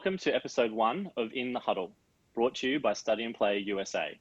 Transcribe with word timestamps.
Welcome 0.00 0.16
to 0.18 0.34
episode 0.34 0.72
one 0.72 1.10
of 1.16 1.32
In 1.32 1.52
the 1.52 1.60
Huddle, 1.60 1.92
brought 2.34 2.54
to 2.56 2.68
you 2.68 2.80
by 2.80 2.94
Study 2.94 3.24
and 3.24 3.34
Play 3.34 3.58
USA. 3.58 4.18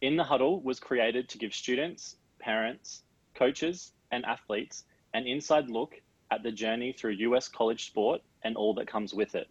In 0.00 0.16
the 0.16 0.24
Huddle 0.24 0.60
was 0.60 0.78
created 0.78 1.28
to 1.30 1.38
give 1.38 1.54
students, 1.54 2.16
parents, 2.38 3.02
coaches, 3.34 3.92
and 4.10 4.24
athletes 4.24 4.84
an 5.14 5.26
inside 5.26 5.70
look 5.70 6.00
at 6.30 6.42
the 6.42 6.52
journey 6.52 6.92
through 6.92 7.12
US 7.12 7.48
college 7.48 7.86
sport 7.86 8.20
and 8.42 8.56
all 8.56 8.74
that 8.74 8.86
comes 8.86 9.14
with 9.14 9.34
it 9.34 9.48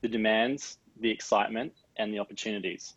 the 0.00 0.08
demands, 0.08 0.78
the 1.00 1.10
excitement, 1.10 1.72
and 1.96 2.12
the 2.12 2.18
opportunities. 2.18 2.94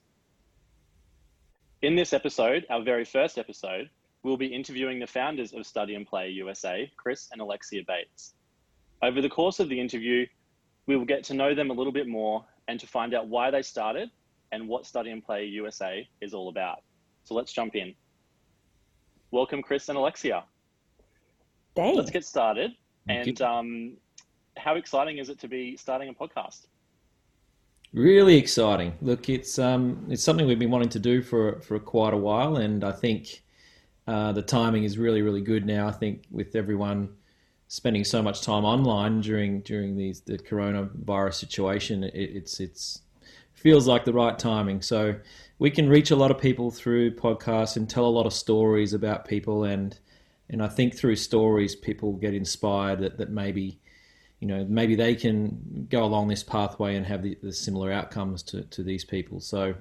In 1.84 1.96
this 1.96 2.12
episode, 2.12 2.66
our 2.72 2.82
very 2.82 3.06
first 3.06 3.38
episode, 3.38 3.88
we'll 4.24 4.36
be 4.36 4.48
interviewing 4.48 4.98
the 4.98 5.06
founders 5.06 5.54
of 5.54 5.64
Study 5.68 5.94
and 5.94 6.08
Play 6.08 6.30
USA, 6.30 6.92
Chris 6.98 7.30
and 7.32 7.40
Alexia 7.40 7.84
Bates. 7.88 8.34
Over 9.04 9.22
the 9.22 9.30
course 9.30 9.60
of 9.60 9.70
the 9.70 9.80
interview, 9.80 10.26
we 10.88 10.96
will 10.96 11.06
get 11.06 11.24
to 11.26 11.36
know 11.36 11.54
them 11.54 11.70
a 11.70 11.74
little 11.74 11.94
bit 11.94 12.08
more 12.08 12.44
and 12.68 12.80
to 12.80 12.88
find 12.88 13.14
out 13.14 13.28
why 13.28 13.52
they 13.52 13.62
started 13.62 14.10
and 14.52 14.68
what 14.68 14.88
Study 14.88 15.12
and 15.12 15.24
Play 15.24 15.46
USA 15.46 16.08
is 16.20 16.34
all 16.34 16.50
about. 16.50 16.80
So 17.26 17.36
let's 17.36 17.54
jump 17.54 17.76
in. 17.76 17.94
Welcome, 19.30 19.62
Chris 19.62 19.88
and 19.88 20.00
Alexia. 20.00 20.46
Thanks. 21.76 21.96
Let's 21.96 22.10
get 22.10 22.26
started. 22.26 22.72
Thank 23.06 23.28
and 23.28 23.42
um, 23.44 23.98
how 24.58 24.78
exciting 24.78 25.20
is 25.20 25.30
it 25.30 25.38
to 25.42 25.48
be 25.48 25.78
starting 25.78 26.10
a 26.10 26.14
podcast? 26.14 26.66
Really 27.94 28.36
exciting. 28.38 28.94
Look, 29.02 29.30
it's 29.30 29.58
um, 29.58 30.08
it's 30.10 30.24
something 30.24 30.46
we've 30.46 30.60
been 30.60 30.72
wanting 30.72 30.90
to 30.90 31.00
do 31.00 31.22
for 31.22 31.62
for 31.62 31.80
quite 31.80 32.14
a 32.14 32.18
while, 32.18 32.58
and 32.58 32.84
I 32.84 32.92
think 32.92 33.44
uh, 34.08 34.34
the 34.34 34.42
timing 34.42 34.84
is 34.84 34.98
really 34.98 35.22
really 35.22 35.42
good 35.42 35.66
now. 35.66 35.88
I 35.88 35.92
think 35.92 36.24
with 36.30 36.56
everyone 36.56 37.10
spending 37.70 38.04
so 38.04 38.22
much 38.22 38.42
time 38.42 38.66
online 38.66 39.22
during 39.22 39.62
during 39.62 39.96
these 39.96 40.22
the 40.22 40.38
coronavirus 40.38 41.36
situation, 41.36 42.04
it, 42.04 42.14
it's 42.14 42.60
it's 42.60 43.02
feels 43.54 43.88
like 43.88 44.06
the 44.06 44.14
right 44.14 44.38
timing. 44.38 44.82
So 44.82 45.16
we 45.58 45.72
can 45.72 45.90
reach 45.90 46.12
a 46.12 46.16
lot 46.16 46.30
of 46.30 46.38
people 46.40 46.72
through 46.72 47.16
podcasts 47.16 47.78
and 47.78 47.90
tell 47.90 48.06
a 48.06 48.10
lot 48.10 48.26
of 48.26 48.34
stories 48.34 48.94
about 48.94 49.26
people, 49.26 49.64
and 49.64 49.98
and 50.50 50.62
I 50.62 50.68
think 50.68 50.94
through 50.94 51.16
stories 51.16 51.74
people 51.74 52.14
get 52.14 52.34
inspired 52.34 53.00
that 53.00 53.18
that 53.18 53.30
maybe 53.30 53.80
you 54.40 54.48
know 54.48 54.66
maybe 54.70 54.96
they 54.96 55.16
can 55.16 55.88
go 55.90 56.04
along 56.04 56.28
this 56.28 56.44
pathway 56.44 56.96
and 56.96 57.06
have 57.06 57.24
the, 57.24 57.38
the 57.42 57.52
similar 57.52 57.92
outcomes 57.92 58.44
to 58.44 58.64
to 58.64 58.84
these 58.84 59.04
people. 59.04 59.40
So 59.40 59.76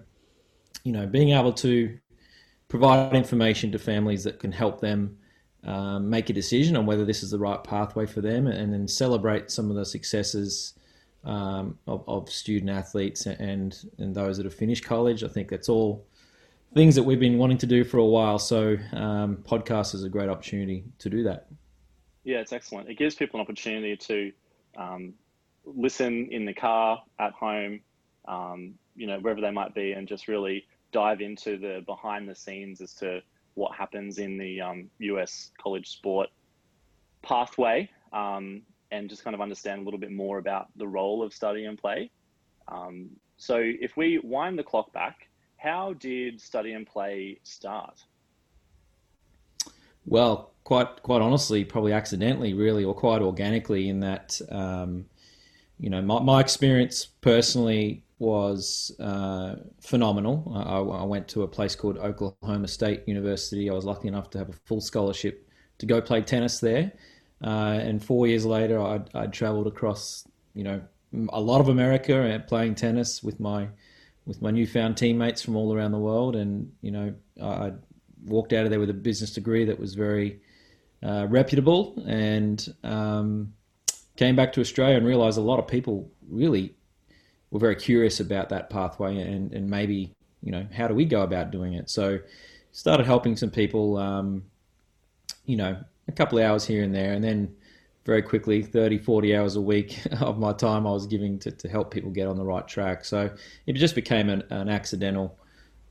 you 0.85 0.93
know 0.93 1.07
being 1.07 1.31
able 1.31 1.53
to 1.55 1.99
provide 2.69 3.15
information 3.15 3.71
to 3.73 3.79
families 3.79 4.25
that 4.25 4.41
can 4.41 4.53
help 4.53 4.81
them 4.81 5.19
um, 5.65 6.09
make 6.09 6.31
a 6.31 6.33
decision 6.33 6.77
on 6.77 6.87
whether 6.87 7.05
this 7.05 7.23
is 7.23 7.31
the 7.31 7.39
right 7.39 7.63
pathway 7.63 8.07
for 8.07 8.21
them, 8.21 8.47
and 8.47 8.73
then 8.73 8.87
celebrate 8.89 9.51
some 9.51 9.71
of 9.71 9.77
the 9.77 9.85
successes 9.85 10.75
um, 11.25 11.79
of, 11.87 12.05
of, 12.07 12.31
student 12.31 12.71
athletes 12.71 13.27
and 13.27 13.77
and 13.99 14.15
those 14.15 14.37
that 14.37 14.45
have 14.45 14.55
finished 14.55 14.85
college. 14.85 15.25
I 15.25 15.29
think 15.29 15.49
that's 15.49 15.69
all 15.69 16.07
things 16.73 16.95
that 16.95 17.03
we've 17.03 17.21
been 17.21 17.39
wanting 17.39 17.59
to 17.59 17.67
do 17.67 17.85
for 17.85 17.99
a 17.99 18.05
while. 18.05 18.39
So 18.39 18.77
um, 18.93 19.39
podcast 19.39 19.95
is 19.95 20.05
a 20.05 20.09
great 20.09 20.29
opportunity 20.29 20.85
to 20.99 21.11
do 21.11 21.23
that. 21.25 21.49
Yeah, 22.23 22.39
it's 22.39 22.53
excellent. 22.53 22.89
It 22.89 22.99
gives 22.99 23.15
people 23.15 23.41
an 23.41 23.45
opportunity 23.45 23.97
to 23.97 24.33
um, 24.77 25.15
listen 25.65 26.29
in 26.31 26.45
the 26.45 26.55
car, 26.55 27.03
at 27.19 27.33
home, 27.33 27.81
um, 28.27 28.75
you 28.95 29.07
know, 29.07 29.19
wherever 29.19 29.41
they 29.41 29.51
might 29.51 29.75
be, 29.75 29.93
and 29.93 30.07
just 30.09 30.29
really 30.29 30.67
dive 30.93 31.21
into 31.21 31.59
the 31.59 31.83
behind 31.87 32.29
the 32.29 32.35
scenes 32.35 32.81
as 32.81 32.95
to 32.95 33.21
what 33.55 33.75
happens 33.75 34.19
in 34.19 34.39
the 34.39 34.61
um, 34.61 34.91
US 34.99 35.51
college 35.61 35.89
sport 35.89 36.29
pathway 37.23 37.89
um, 38.13 38.63
and 38.91 39.09
just 39.09 39.25
kind 39.25 39.35
of 39.35 39.41
understand 39.41 39.81
a 39.81 39.85
little 39.85 39.99
bit 39.99 40.13
more 40.13 40.39
about 40.39 40.69
the 40.77 40.87
role 40.87 41.23
of 41.23 41.33
study 41.33 41.65
and 41.65 41.79
play. 41.79 42.11
Um, 42.69 43.11
so, 43.37 43.61
if 43.61 43.97
we 43.97 44.19
wind 44.19 44.59
the 44.59 44.63
clock 44.63 44.93
back, 44.93 45.29
how 45.57 45.95
did 45.95 46.41
study 46.41 46.73
and 46.73 46.87
play 46.87 47.39
start? 47.43 48.03
Well, 50.07 50.53
quite 50.67 51.01
quite 51.05 51.23
honestly, 51.23 51.65
probably 51.65 51.93
accidentally, 51.93 52.53
really, 52.53 52.85
or 52.85 52.93
quite 52.93 53.23
organically, 53.23 53.89
in 53.89 54.01
that 54.01 54.41
um, 54.51 55.07
you 55.79 55.89
know 55.89 56.03
my, 56.03 56.19
my 56.19 56.41
experience 56.41 57.07
personally 57.21 58.03
was 58.19 58.91
uh, 58.99 59.55
phenomenal. 59.81 60.53
I, 60.57 60.79
I, 61.03 61.05
went 61.05 61.29
to 61.29 61.43
a 61.43 61.49
place 61.49 61.77
called 61.77 61.99
Oklahoma 61.99 62.67
State 62.67 63.03
University. 63.07 63.71
I 63.71 63.75
was 63.75 63.85
lucky 63.85 64.09
enough 64.09 64.29
to 64.31 64.39
have 64.39 64.49
a 64.49 64.55
full 64.65 64.81
scholarship 64.81 65.49
to 65.79 65.87
go 65.87 66.01
play 66.01 66.23
tennis 66.23 66.59
there. 66.59 66.91
Uh, 67.45 67.79
and 67.81 68.03
four 68.03 68.27
years 68.27 68.45
later, 68.47 68.81
I'd, 68.81 69.15
I'd 69.15 69.33
traveled 69.35 69.67
across, 69.67 70.27
you 70.55 70.65
know, 70.65 70.81
a 71.29 71.41
lot 71.41 71.61
of 71.61 71.69
America 71.69 72.23
and 72.23 72.43
uh, 72.43 72.47
playing 72.47 72.75
tennis 72.75 73.23
with 73.23 73.39
my 73.39 73.69
with 74.25 74.43
my 74.43 74.51
newfound 74.51 74.97
teammates 74.97 75.43
from 75.43 75.55
all 75.55 75.73
around 75.73 75.93
the 75.93 75.99
world. 75.99 76.35
And 76.35 76.73
you 76.81 76.91
know, 76.91 77.15
I 77.41 77.73
walked 78.25 78.53
out 78.53 78.65
of 78.65 78.71
there 78.71 78.81
with 78.81 78.91
a 78.91 78.95
business 78.95 79.31
degree 79.31 79.65
that 79.67 79.79
was 79.79 79.95
very 79.95 80.41
uh, 81.03 81.27
reputable, 81.29 82.03
and 82.07 82.75
um, 82.83 83.53
came 84.17 84.35
back 84.35 84.53
to 84.55 84.61
Australia 84.61 84.97
and 84.97 85.07
realised 85.07 85.39
a 85.39 85.43
lot 85.43 85.59
of 85.59 85.67
people 85.67 86.11
really 86.29 86.75
were 87.51 87.61
very 87.61 87.77
curious 87.77 88.21
about 88.21 88.49
that 88.49 88.71
pathway 88.71 89.19
and, 89.19 89.53
and 89.53 89.69
maybe, 89.69 90.13
you 90.43 90.51
know, 90.51 90.67
how 90.75 90.89
do 90.89 90.95
we 90.95 91.05
go 91.05 91.23
about 91.23 91.51
doing 91.51 91.75
it? 91.75 91.89
So 91.91 92.19
started 92.73 93.07
helping 93.07 93.37
some 93.37 93.51
people, 93.51 93.97
um, 93.97 94.45
you 95.45 95.57
know, 95.57 95.77
a 96.09 96.13
couple 96.13 96.39
of 96.39 96.45
hours 96.45 96.67
here 96.67 96.83
and 96.83 96.95
there. 96.95 97.13
And 97.13 97.23
then 97.23 97.55
very 98.05 98.23
quickly, 98.23 98.63
30, 98.63 98.99
40 98.99 99.37
hours 99.37 99.57
a 99.57 99.61
week 99.61 99.99
of 100.21 100.39
my 100.39 100.53
time 100.53 100.87
I 100.87 100.91
was 100.91 101.07
giving 101.07 101.39
to, 101.41 101.51
to 101.51 101.69
help 101.69 101.93
people 101.93 102.11
get 102.11 102.27
on 102.27 102.37
the 102.37 102.45
right 102.45 102.67
track. 102.67 103.05
So 103.05 103.31
it 103.67 103.75
just 103.75 103.95
became 103.95 104.29
an, 104.29 104.43
an 104.51 104.69
accidental 104.69 105.39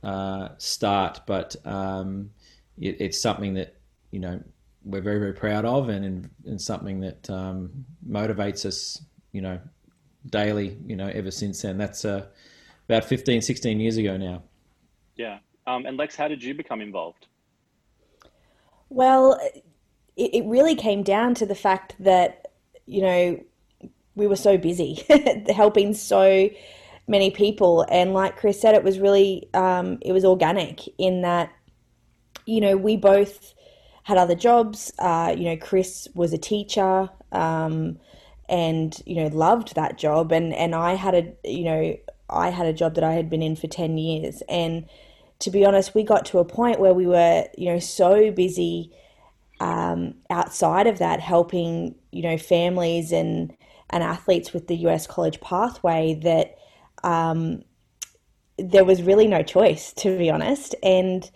uh, 0.02 0.50
start, 0.58 1.20
but 1.26 1.56
um, 1.64 2.30
it, 2.78 3.00
it's 3.00 3.20
something 3.20 3.54
that, 3.54 3.76
you 4.10 4.20
know, 4.20 4.42
we're 4.86 5.02
very, 5.02 5.18
very 5.18 5.32
proud 5.32 5.64
of 5.64 5.88
and, 5.88 6.30
and 6.46 6.60
something 6.60 7.00
that 7.00 7.28
um, 7.28 7.84
motivates 8.08 8.64
us, 8.64 9.02
you 9.32 9.42
know, 9.42 9.58
daily, 10.30 10.78
you 10.86 10.94
know, 10.94 11.08
ever 11.08 11.30
since 11.30 11.60
then. 11.60 11.76
That's 11.76 12.04
uh, 12.04 12.26
about 12.88 13.04
15, 13.04 13.42
16 13.42 13.80
years 13.80 13.96
ago 13.96 14.16
now. 14.16 14.44
Yeah. 15.16 15.38
Um, 15.66 15.86
and 15.86 15.96
Lex, 15.96 16.14
how 16.14 16.28
did 16.28 16.42
you 16.42 16.54
become 16.54 16.80
involved? 16.80 17.26
Well, 18.88 19.40
it, 20.16 20.34
it 20.34 20.44
really 20.46 20.76
came 20.76 21.02
down 21.02 21.34
to 21.34 21.46
the 21.46 21.56
fact 21.56 21.96
that, 21.98 22.46
you 22.86 23.02
know, 23.02 23.44
we 24.14 24.28
were 24.28 24.36
so 24.36 24.56
busy 24.56 25.04
helping 25.48 25.94
so 25.94 26.48
many 27.08 27.32
people. 27.32 27.84
And 27.90 28.14
like 28.14 28.36
Chris 28.36 28.60
said, 28.60 28.76
it 28.76 28.84
was 28.84 29.00
really, 29.00 29.48
um, 29.52 29.98
it 30.00 30.12
was 30.12 30.24
organic 30.24 30.82
in 30.96 31.22
that, 31.22 31.52
you 32.46 32.60
know, 32.60 32.76
we 32.76 32.96
both 32.96 33.52
had 34.06 34.16
other 34.16 34.34
jobs. 34.34 34.92
Uh, 34.98 35.34
you 35.36 35.44
know, 35.44 35.56
Chris 35.56 36.08
was 36.14 36.32
a 36.32 36.38
teacher. 36.38 37.10
Um, 37.32 37.98
and 38.48 39.02
you 39.06 39.16
know 39.16 39.26
loved 39.28 39.74
that 39.74 39.98
job 39.98 40.32
and 40.32 40.54
and 40.54 40.74
I 40.74 40.94
had 40.94 41.14
a 41.14 41.32
you 41.44 41.64
know 41.64 41.96
I 42.30 42.50
had 42.50 42.66
a 42.66 42.72
job 42.72 42.94
that 42.94 43.04
I 43.04 43.14
had 43.14 43.28
been 43.28 43.42
in 43.42 43.56
for 43.56 43.66
10 43.66 43.98
years 43.98 44.42
and 44.48 44.86
to 45.40 45.50
be 45.50 45.64
honest 45.64 45.94
we 45.94 46.02
got 46.02 46.24
to 46.26 46.38
a 46.38 46.44
point 46.44 46.80
where 46.80 46.94
we 46.94 47.06
were 47.06 47.46
you 47.56 47.72
know 47.72 47.78
so 47.78 48.30
busy 48.30 48.92
um, 49.58 50.14
outside 50.30 50.86
of 50.86 50.98
that 50.98 51.20
helping 51.20 51.94
you 52.12 52.22
know 52.22 52.38
families 52.38 53.12
and 53.12 53.52
and 53.90 54.02
athletes 54.02 54.52
with 54.52 54.66
the 54.66 54.76
US 54.88 55.06
college 55.06 55.40
pathway 55.40 56.18
that 56.22 56.56
um, 57.02 57.62
there 58.58 58.84
was 58.84 59.02
really 59.02 59.26
no 59.26 59.42
choice 59.42 59.92
to 59.94 60.16
be 60.16 60.30
honest 60.30 60.74
and 60.82 61.30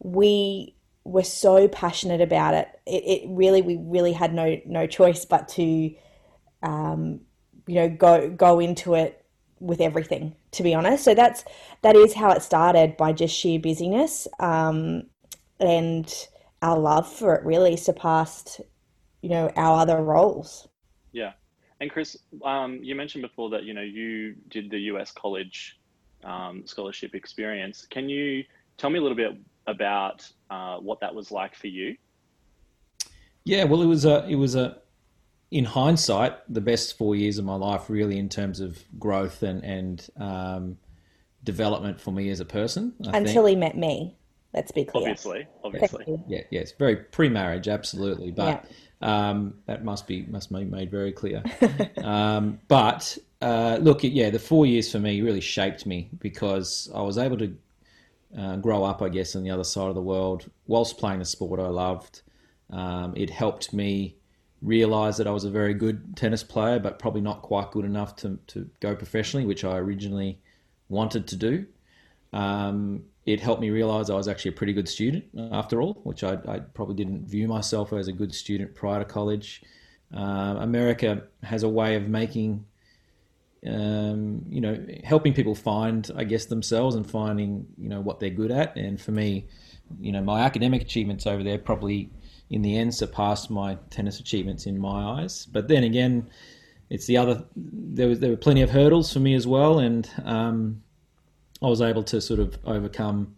we 0.00 0.74
were 1.08 1.24
so 1.24 1.68
passionate 1.68 2.20
about 2.20 2.54
it. 2.54 2.68
it 2.86 3.04
it 3.04 3.22
really 3.28 3.62
we 3.62 3.76
really 3.76 4.12
had 4.12 4.34
no 4.34 4.60
no 4.66 4.86
choice 4.86 5.24
but 5.24 5.48
to 5.48 5.94
um, 6.62 7.20
you 7.66 7.74
know, 7.76 7.88
go 7.88 8.30
go 8.30 8.60
into 8.60 8.94
it 8.94 9.24
with 9.60 9.80
everything. 9.80 10.34
To 10.52 10.62
be 10.62 10.74
honest, 10.74 11.04
so 11.04 11.14
that's 11.14 11.44
that 11.82 11.94
is 11.94 12.14
how 12.14 12.30
it 12.30 12.42
started 12.42 12.96
by 12.96 13.12
just 13.12 13.36
sheer 13.36 13.60
busyness, 13.60 14.26
um, 14.40 15.04
and 15.60 16.12
our 16.62 16.78
love 16.78 17.10
for 17.10 17.34
it 17.34 17.44
really 17.44 17.76
surpassed, 17.76 18.60
you 19.20 19.28
know, 19.28 19.50
our 19.56 19.80
other 19.80 20.02
roles. 20.02 20.66
Yeah, 21.12 21.32
and 21.80 21.90
Chris, 21.90 22.16
um, 22.44 22.80
you 22.82 22.94
mentioned 22.94 23.22
before 23.22 23.50
that 23.50 23.64
you 23.64 23.74
know 23.74 23.82
you 23.82 24.34
did 24.48 24.70
the 24.70 24.78
U.S. 24.92 25.12
college 25.12 25.78
um, 26.24 26.62
scholarship 26.66 27.14
experience. 27.14 27.86
Can 27.88 28.08
you 28.08 28.44
tell 28.78 28.88
me 28.88 28.98
a 28.98 29.02
little 29.02 29.16
bit 29.16 29.36
about 29.68 30.28
uh, 30.50 30.78
what 30.78 31.00
that 31.00 31.14
was 31.14 31.30
like 31.30 31.54
for 31.54 31.68
you? 31.68 31.96
Yeah, 33.44 33.64
well, 33.64 33.82
it 33.82 33.86
was 33.86 34.04
a 34.04 34.26
it 34.28 34.34
was 34.34 34.56
a 34.56 34.78
in 35.50 35.64
hindsight, 35.64 36.34
the 36.52 36.60
best 36.60 36.98
four 36.98 37.14
years 37.14 37.38
of 37.38 37.44
my 37.44 37.54
life, 37.54 37.88
really, 37.88 38.18
in 38.18 38.28
terms 38.28 38.60
of 38.60 38.82
growth 38.98 39.42
and 39.42 39.62
and 39.64 40.08
um, 40.18 40.78
development 41.44 42.00
for 42.00 42.10
me 42.10 42.30
as 42.30 42.40
a 42.40 42.44
person. 42.44 42.94
I 43.06 43.18
Until 43.18 43.44
think. 43.44 43.48
he 43.48 43.56
met 43.56 43.76
me. 43.76 44.16
Let's 44.54 44.72
be 44.72 44.84
clear. 44.84 45.02
Obviously, 45.02 45.46
obviously. 45.62 46.22
Yeah, 46.26 46.40
yeah, 46.50 46.60
it's 46.60 46.72
very 46.72 46.96
pre-marriage, 46.96 47.68
absolutely, 47.68 48.30
but 48.30 48.66
yeah. 49.02 49.28
um, 49.30 49.54
that 49.66 49.84
must 49.84 50.06
be 50.06 50.22
must 50.22 50.52
be 50.52 50.64
made 50.64 50.90
very 50.90 51.12
clear. 51.12 51.42
um, 52.02 52.58
but 52.68 53.16
uh, 53.40 53.78
look, 53.80 54.00
yeah, 54.02 54.30
the 54.30 54.38
four 54.38 54.66
years 54.66 54.90
for 54.90 54.98
me 54.98 55.20
really 55.20 55.40
shaped 55.40 55.86
me 55.86 56.08
because 56.18 56.90
I 56.94 57.02
was 57.02 57.18
able 57.18 57.36
to 57.38 57.54
uh, 58.36 58.56
grow 58.56 58.84
up, 58.84 59.02
I 59.02 59.08
guess, 59.08 59.36
on 59.36 59.42
the 59.42 59.50
other 59.50 59.64
side 59.64 59.88
of 59.88 59.94
the 59.94 60.02
world 60.02 60.50
whilst 60.66 60.98
playing 60.98 61.20
the 61.20 61.24
sport 61.24 61.60
I 61.60 61.68
loved. 61.68 62.22
Um, 62.70 63.14
it 63.16 63.30
helped 63.30 63.72
me 63.72 64.16
realize 64.60 65.16
that 65.16 65.26
I 65.26 65.30
was 65.30 65.44
a 65.44 65.50
very 65.50 65.74
good 65.74 66.16
tennis 66.16 66.42
player, 66.42 66.78
but 66.78 66.98
probably 66.98 67.20
not 67.20 67.42
quite 67.42 67.70
good 67.70 67.84
enough 67.84 68.16
to, 68.16 68.38
to 68.48 68.68
go 68.80 68.94
professionally, 68.94 69.46
which 69.46 69.64
I 69.64 69.76
originally 69.76 70.38
wanted 70.88 71.26
to 71.28 71.36
do. 71.36 71.66
Um, 72.32 73.04
it 73.24 73.40
helped 73.40 73.60
me 73.60 73.70
realize 73.70 74.10
I 74.10 74.14
was 74.14 74.26
actually 74.26 74.50
a 74.50 74.54
pretty 74.54 74.72
good 74.72 74.88
student 74.88 75.24
after 75.52 75.80
all, 75.82 75.94
which 76.04 76.24
I, 76.24 76.38
I 76.48 76.60
probably 76.60 76.94
didn't 76.94 77.26
view 77.26 77.46
myself 77.46 77.92
as 77.92 78.08
a 78.08 78.12
good 78.12 78.34
student 78.34 78.74
prior 78.74 78.98
to 79.00 79.04
college. 79.04 79.62
Uh, 80.16 80.56
America 80.60 81.22
has 81.42 81.62
a 81.62 81.68
way 81.68 81.94
of 81.94 82.08
making, 82.08 82.64
um, 83.66 84.44
you 84.48 84.60
know, 84.60 84.78
helping 85.04 85.34
people 85.34 85.54
find, 85.54 86.10
I 86.16 86.24
guess, 86.24 86.46
themselves 86.46 86.94
and 86.94 87.08
finding, 87.08 87.66
you 87.76 87.88
know, 87.88 88.00
what 88.00 88.20
they're 88.20 88.30
good 88.30 88.50
at. 88.50 88.76
And 88.76 89.00
for 89.00 89.10
me, 89.10 89.46
you 90.00 90.12
know, 90.12 90.22
my 90.22 90.40
academic 90.40 90.82
achievements 90.82 91.26
over 91.26 91.42
there 91.42 91.58
probably, 91.58 92.10
in 92.50 92.62
the 92.62 92.76
end, 92.76 92.94
surpassed 92.94 93.50
my 93.50 93.76
tennis 93.90 94.20
achievements 94.20 94.66
in 94.66 94.78
my 94.78 95.22
eyes. 95.22 95.46
But 95.46 95.68
then 95.68 95.84
again, 95.84 96.28
it's 96.90 97.06
the 97.06 97.16
other. 97.16 97.44
There 97.56 98.08
was 98.08 98.20
there 98.20 98.30
were 98.30 98.36
plenty 98.36 98.62
of 98.62 98.70
hurdles 98.70 99.12
for 99.12 99.20
me 99.20 99.34
as 99.34 99.46
well, 99.46 99.78
and 99.78 100.08
um, 100.24 100.82
I 101.62 101.66
was 101.66 101.82
able 101.82 102.04
to 102.04 102.20
sort 102.20 102.40
of 102.40 102.58
overcome 102.64 103.34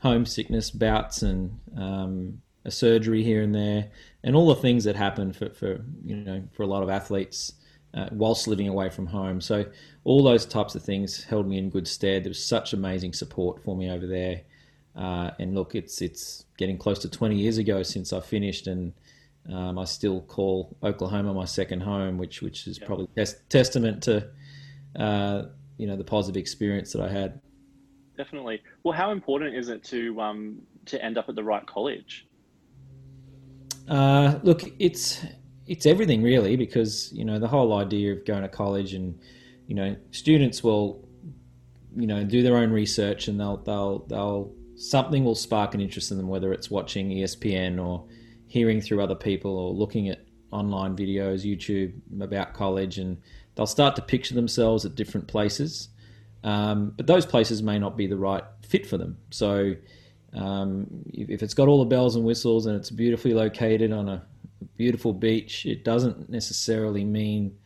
homesickness 0.00 0.70
bouts 0.70 1.22
and 1.22 1.58
um, 1.76 2.42
a 2.64 2.70
surgery 2.70 3.22
here 3.22 3.42
and 3.42 3.54
there, 3.54 3.90
and 4.24 4.36
all 4.36 4.48
the 4.48 4.60
things 4.60 4.84
that 4.84 4.96
happen 4.96 5.32
for, 5.32 5.50
for 5.50 5.84
you 6.04 6.16
know 6.16 6.42
for 6.52 6.64
a 6.64 6.66
lot 6.66 6.82
of 6.82 6.90
athletes 6.90 7.54
uh, 7.94 8.08
whilst 8.12 8.48
living 8.48 8.68
away 8.68 8.88
from 8.88 9.06
home. 9.06 9.40
So 9.40 9.66
all 10.04 10.22
those 10.22 10.46
types 10.46 10.74
of 10.74 10.82
things 10.82 11.24
held 11.24 11.46
me 11.46 11.58
in 11.58 11.70
good 11.70 11.86
stead. 11.86 12.24
There 12.24 12.30
was 12.30 12.44
such 12.44 12.72
amazing 12.72 13.12
support 13.12 13.62
for 13.62 13.76
me 13.76 13.90
over 13.90 14.06
there. 14.06 14.42
Uh, 14.96 15.30
and 15.38 15.54
look, 15.54 15.74
it's 15.74 16.02
it's 16.02 16.44
getting 16.58 16.76
close 16.76 16.98
to 17.00 17.08
20 17.08 17.36
years 17.36 17.58
ago 17.58 17.82
since 17.82 18.12
I 18.12 18.20
finished, 18.20 18.66
and 18.66 18.92
um, 19.50 19.78
I 19.78 19.84
still 19.84 20.20
call 20.22 20.76
Oklahoma 20.82 21.32
my 21.32 21.46
second 21.46 21.80
home, 21.80 22.18
which 22.18 22.42
which 22.42 22.66
is 22.66 22.78
probably 22.78 23.08
tes- 23.16 23.40
testament 23.48 24.02
to 24.02 24.28
uh, 24.96 25.44
you 25.78 25.86
know 25.86 25.96
the 25.96 26.04
positive 26.04 26.38
experience 26.38 26.92
that 26.92 27.00
I 27.00 27.08
had 27.08 27.40
definitely. 28.16 28.62
Well, 28.82 28.94
how 28.94 29.10
important 29.10 29.54
is 29.56 29.68
it 29.68 29.82
to 29.84 30.20
um, 30.20 30.62
to 30.86 31.02
end 31.02 31.18
up 31.18 31.28
at 31.28 31.34
the 31.34 31.44
right 31.44 31.66
college? 31.66 32.26
Uh, 33.88 34.38
look, 34.42 34.62
it's 34.78 35.24
it's 35.66 35.86
everything 35.86 36.22
really 36.22 36.56
because 36.56 37.12
you 37.12 37.24
know 37.24 37.38
the 37.38 37.48
whole 37.48 37.74
idea 37.74 38.12
of 38.12 38.24
going 38.24 38.42
to 38.42 38.48
college 38.48 38.94
and 38.94 39.18
you 39.66 39.74
know 39.74 39.96
students 40.10 40.62
will 40.62 41.06
you 41.96 42.06
know 42.06 42.24
do 42.24 42.42
their 42.42 42.56
own 42.56 42.70
research 42.70 43.28
and 43.28 43.38
they'll 43.38 43.58
they'll 43.58 44.00
they'll 44.06 44.52
something 44.76 45.24
will 45.24 45.34
spark 45.34 45.74
an 45.74 45.80
interest 45.80 46.10
in 46.10 46.16
them 46.16 46.28
whether 46.28 46.52
it's 46.52 46.70
watching 46.70 47.10
ESPN 47.10 47.82
or 47.82 48.04
hearing 48.46 48.80
through 48.80 49.02
other 49.02 49.14
people 49.14 49.56
or 49.56 49.72
looking 49.72 50.08
at 50.08 50.24
online 50.50 50.96
videos 50.96 51.44
YouTube 51.44 51.92
about 52.20 52.52
college 52.52 52.98
and 52.98 53.16
they'll 53.54 53.66
start 53.66 53.96
to 53.96 54.02
picture 54.02 54.34
themselves 54.34 54.84
at 54.84 54.94
different 54.94 55.28
places 55.28 55.88
um, 56.44 56.92
but 56.96 57.06
those 57.06 57.24
places 57.24 57.62
may 57.62 57.78
not 57.78 57.96
be 57.96 58.06
the 58.06 58.16
right 58.16 58.44
fit 58.62 58.86
for 58.86 58.98
them. 58.98 59.18
So 59.30 59.74
um, 60.32 60.86
if, 61.12 61.42
it's 61.42 61.54
got 61.54 61.68
all 61.68 61.78
the 61.78 61.88
bells 61.88 62.16
and 62.16 62.24
whistles 62.24 62.66
and 62.66 62.76
it's 62.76 62.90
beautifully 62.90 63.34
located 63.34 63.92
on 63.92 64.08
a 64.08 64.26
beautiful 64.76 65.12
beach, 65.12 65.66
it 65.66 65.84
doesn't 65.84 66.28
necessarily 66.28 67.04
mean 67.04 67.56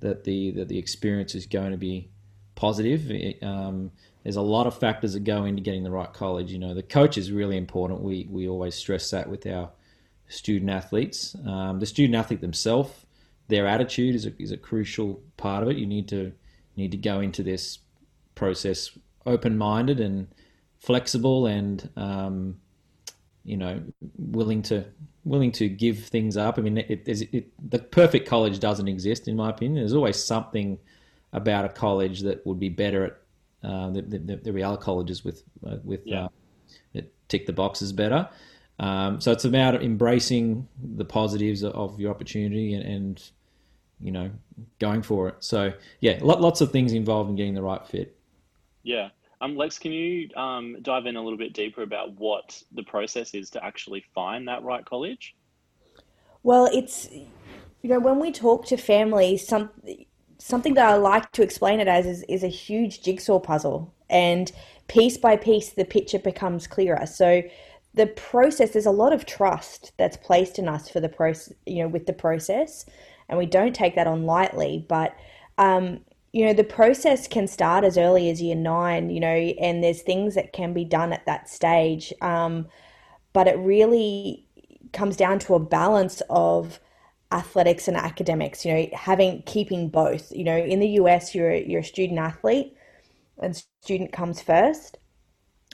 that 0.00 0.24
the 0.24 0.52
that 0.52 0.68
the 0.68 0.78
experience 0.78 1.34
is 1.34 1.46
going 1.46 1.72
to 1.72 1.76
be 1.76 2.08
positive. 2.54 3.10
It, 3.10 3.42
um, 3.42 3.90
there's 4.22 4.36
a 4.36 4.42
lot 4.42 4.66
of 4.66 4.78
factors 4.78 5.14
that 5.14 5.24
go 5.24 5.44
into 5.44 5.62
getting 5.62 5.84
the 5.84 5.90
right 5.90 6.12
college. 6.12 6.52
You 6.52 6.58
know, 6.58 6.74
the 6.74 6.82
coach 6.82 7.16
is 7.16 7.32
really 7.32 7.56
important. 7.56 8.00
We 8.00 8.26
we 8.30 8.48
always 8.48 8.74
stress 8.74 9.10
that 9.10 9.28
with 9.28 9.46
our 9.46 9.70
student 10.28 10.70
athletes. 10.70 11.36
Um, 11.46 11.80
the 11.80 11.86
student 11.86 12.16
athlete 12.16 12.40
themselves, 12.40 12.90
their 13.48 13.66
attitude 13.66 14.14
is 14.14 14.26
a, 14.26 14.42
is 14.42 14.52
a 14.52 14.56
crucial 14.56 15.22
part 15.36 15.62
of 15.62 15.70
it. 15.70 15.76
You 15.76 15.86
need 15.86 16.08
to 16.08 16.32
need 16.76 16.90
to 16.92 16.96
go 16.96 17.20
into 17.20 17.42
this 17.42 17.78
process 18.34 18.90
open 19.26 19.58
minded 19.58 20.00
and 20.00 20.28
flexible 20.78 21.46
and 21.46 21.88
um, 21.96 22.60
you 23.48 23.56
know 23.56 23.82
willing 24.18 24.60
to 24.62 24.84
willing 25.24 25.52
to 25.52 25.68
give 25.68 26.04
things 26.04 26.36
up. 26.36 26.58
I 26.58 26.62
mean, 26.62 26.78
it, 26.78 27.02
it, 27.06 27.34
it, 27.34 27.70
the 27.70 27.78
perfect 27.78 28.28
college 28.28 28.60
doesn't 28.60 28.88
exist 28.88 29.26
in 29.26 29.36
my 29.36 29.50
opinion. 29.50 29.76
There's 29.76 29.94
always 29.94 30.22
something 30.22 30.78
about 31.32 31.64
a 31.64 31.70
college 31.70 32.20
that 32.20 32.46
would 32.46 32.60
be 32.60 32.68
better 32.68 33.04
at. 33.04 33.18
Uh, 33.60 33.90
there 33.92 34.56
are 34.56 34.64
other 34.64 34.76
colleges 34.76 35.24
with 35.24 35.42
uh, 35.66 35.78
with 35.82 36.02
yeah. 36.04 36.26
uh, 36.26 36.28
that 36.92 37.28
tick 37.28 37.46
the 37.46 37.52
boxes 37.52 37.92
better. 37.92 38.28
Um, 38.78 39.20
so 39.20 39.32
it's 39.32 39.44
about 39.44 39.82
embracing 39.82 40.68
the 40.94 41.04
positives 41.04 41.64
of 41.64 41.98
your 41.98 42.12
opportunity 42.12 42.74
and, 42.74 42.84
and, 42.84 43.30
you 44.00 44.12
know 44.12 44.30
going 44.78 45.02
for 45.02 45.28
it. 45.28 45.36
So 45.40 45.72
yeah, 46.00 46.18
lots 46.20 46.60
of 46.60 46.70
things 46.70 46.92
involved 46.92 47.30
in 47.30 47.36
getting 47.36 47.54
the 47.54 47.62
right 47.62 47.84
fit. 47.84 48.16
Yeah. 48.84 49.08
Um, 49.40 49.56
Lex, 49.56 49.78
can 49.78 49.92
you 49.92 50.28
um, 50.36 50.76
dive 50.82 51.06
in 51.06 51.16
a 51.16 51.22
little 51.22 51.38
bit 51.38 51.52
deeper 51.52 51.82
about 51.82 52.12
what 52.14 52.60
the 52.72 52.82
process 52.82 53.34
is 53.34 53.50
to 53.50 53.64
actually 53.64 54.04
find 54.14 54.48
that 54.48 54.64
right 54.64 54.84
college? 54.84 55.36
Well, 56.42 56.68
it's, 56.72 57.08
you 57.12 57.90
know, 57.90 58.00
when 58.00 58.18
we 58.18 58.32
talk 58.32 58.66
to 58.66 58.76
families, 58.76 59.46
some, 59.46 59.70
something 60.38 60.74
that 60.74 60.86
I 60.86 60.94
like 60.96 61.30
to 61.32 61.42
explain 61.42 61.78
it 61.78 61.88
as 61.88 62.06
is, 62.06 62.24
is 62.28 62.42
a 62.42 62.48
huge 62.48 63.02
jigsaw 63.02 63.38
puzzle. 63.38 63.94
And 64.10 64.50
piece 64.88 65.18
by 65.18 65.36
piece, 65.36 65.70
the 65.70 65.84
picture 65.84 66.18
becomes 66.18 66.66
clearer. 66.66 67.06
So 67.06 67.42
the 67.94 68.06
process, 68.06 68.70
there's 68.70 68.86
a 68.86 68.90
lot 68.90 69.12
of 69.12 69.26
trust 69.26 69.92
that's 69.98 70.16
placed 70.16 70.58
in 70.58 70.68
us 70.68 70.88
for 70.88 71.00
the 71.00 71.08
process, 71.08 71.52
you 71.66 71.82
know, 71.82 71.88
with 71.88 72.06
the 72.06 72.12
process. 72.12 72.86
And 73.28 73.38
we 73.38 73.46
don't 73.46 73.74
take 73.74 73.94
that 73.96 74.06
on 74.06 74.24
lightly. 74.24 74.84
But 74.88 75.14
um, 75.58 76.00
you 76.32 76.44
know, 76.44 76.52
the 76.52 76.64
process 76.64 77.26
can 77.26 77.46
start 77.46 77.84
as 77.84 77.96
early 77.96 78.30
as 78.30 78.42
year 78.42 78.54
nine, 78.54 79.10
you 79.10 79.20
know, 79.20 79.28
and 79.28 79.82
there's 79.82 80.02
things 80.02 80.34
that 80.34 80.52
can 80.52 80.72
be 80.72 80.84
done 80.84 81.12
at 81.12 81.26
that 81.26 81.48
stage. 81.48 82.12
Um, 82.20 82.68
but 83.32 83.46
it 83.48 83.58
really 83.58 84.46
comes 84.92 85.16
down 85.16 85.38
to 85.40 85.54
a 85.54 85.60
balance 85.60 86.22
of 86.28 86.80
athletics 87.32 87.88
and 87.88 87.96
academics, 87.96 88.64
you 88.64 88.72
know, 88.72 88.86
having, 88.92 89.42
keeping 89.46 89.88
both. 89.88 90.30
You 90.32 90.44
know, 90.44 90.56
in 90.56 90.80
the 90.80 90.88
US, 91.00 91.34
you're, 91.34 91.54
you're 91.54 91.80
a 91.80 91.84
student 91.84 92.18
athlete 92.18 92.74
and 93.38 93.62
student 93.82 94.12
comes 94.12 94.42
first. 94.42 94.98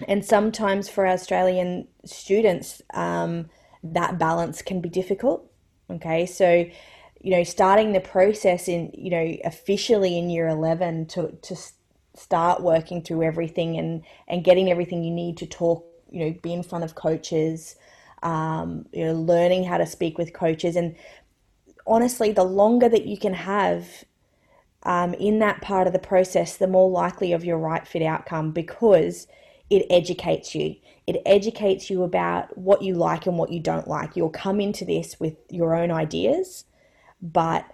And 0.08 0.24
sometimes 0.24 0.88
for 0.88 1.06
Australian 1.06 1.88
students, 2.04 2.82
um, 2.94 3.48
that 3.82 4.18
balance 4.18 4.62
can 4.62 4.80
be 4.80 4.88
difficult. 4.88 5.50
Okay, 5.90 6.26
so 6.26 6.64
you 7.24 7.30
know, 7.30 7.42
starting 7.42 7.94
the 7.94 8.00
process 8.00 8.68
in, 8.68 8.90
you 8.92 9.08
know, 9.08 9.34
officially 9.46 10.18
in 10.18 10.28
year 10.28 10.46
11 10.46 11.06
to, 11.06 11.32
to 11.40 11.56
start 12.14 12.62
working 12.62 13.00
through 13.00 13.22
everything 13.22 13.78
and, 13.78 14.04
and 14.28 14.44
getting 14.44 14.70
everything 14.70 15.02
you 15.02 15.10
need 15.10 15.38
to 15.38 15.46
talk, 15.46 15.86
you 16.10 16.22
know, 16.22 16.34
be 16.42 16.52
in 16.52 16.62
front 16.62 16.84
of 16.84 16.94
coaches, 16.94 17.76
um, 18.22 18.84
you 18.92 19.06
know, 19.06 19.14
learning 19.14 19.64
how 19.64 19.78
to 19.78 19.86
speak 19.86 20.18
with 20.18 20.34
coaches. 20.34 20.76
And 20.76 20.96
honestly, 21.86 22.30
the 22.30 22.44
longer 22.44 22.90
that 22.90 23.06
you 23.06 23.16
can 23.16 23.32
have 23.32 24.04
um, 24.82 25.14
in 25.14 25.38
that 25.38 25.62
part 25.62 25.86
of 25.86 25.94
the 25.94 25.98
process, 25.98 26.58
the 26.58 26.66
more 26.66 26.90
likely 26.90 27.32
of 27.32 27.42
your 27.42 27.56
right 27.56 27.88
fit 27.88 28.02
outcome 28.02 28.50
because 28.50 29.26
it 29.70 29.86
educates 29.88 30.54
you. 30.54 30.76
It 31.06 31.22
educates 31.24 31.88
you 31.88 32.02
about 32.02 32.58
what 32.58 32.82
you 32.82 32.96
like 32.96 33.26
and 33.26 33.38
what 33.38 33.50
you 33.50 33.60
don't 33.60 33.88
like. 33.88 34.14
You'll 34.14 34.28
come 34.28 34.60
into 34.60 34.84
this 34.84 35.18
with 35.18 35.36
your 35.48 35.74
own 35.74 35.90
ideas 35.90 36.66
but 37.24 37.66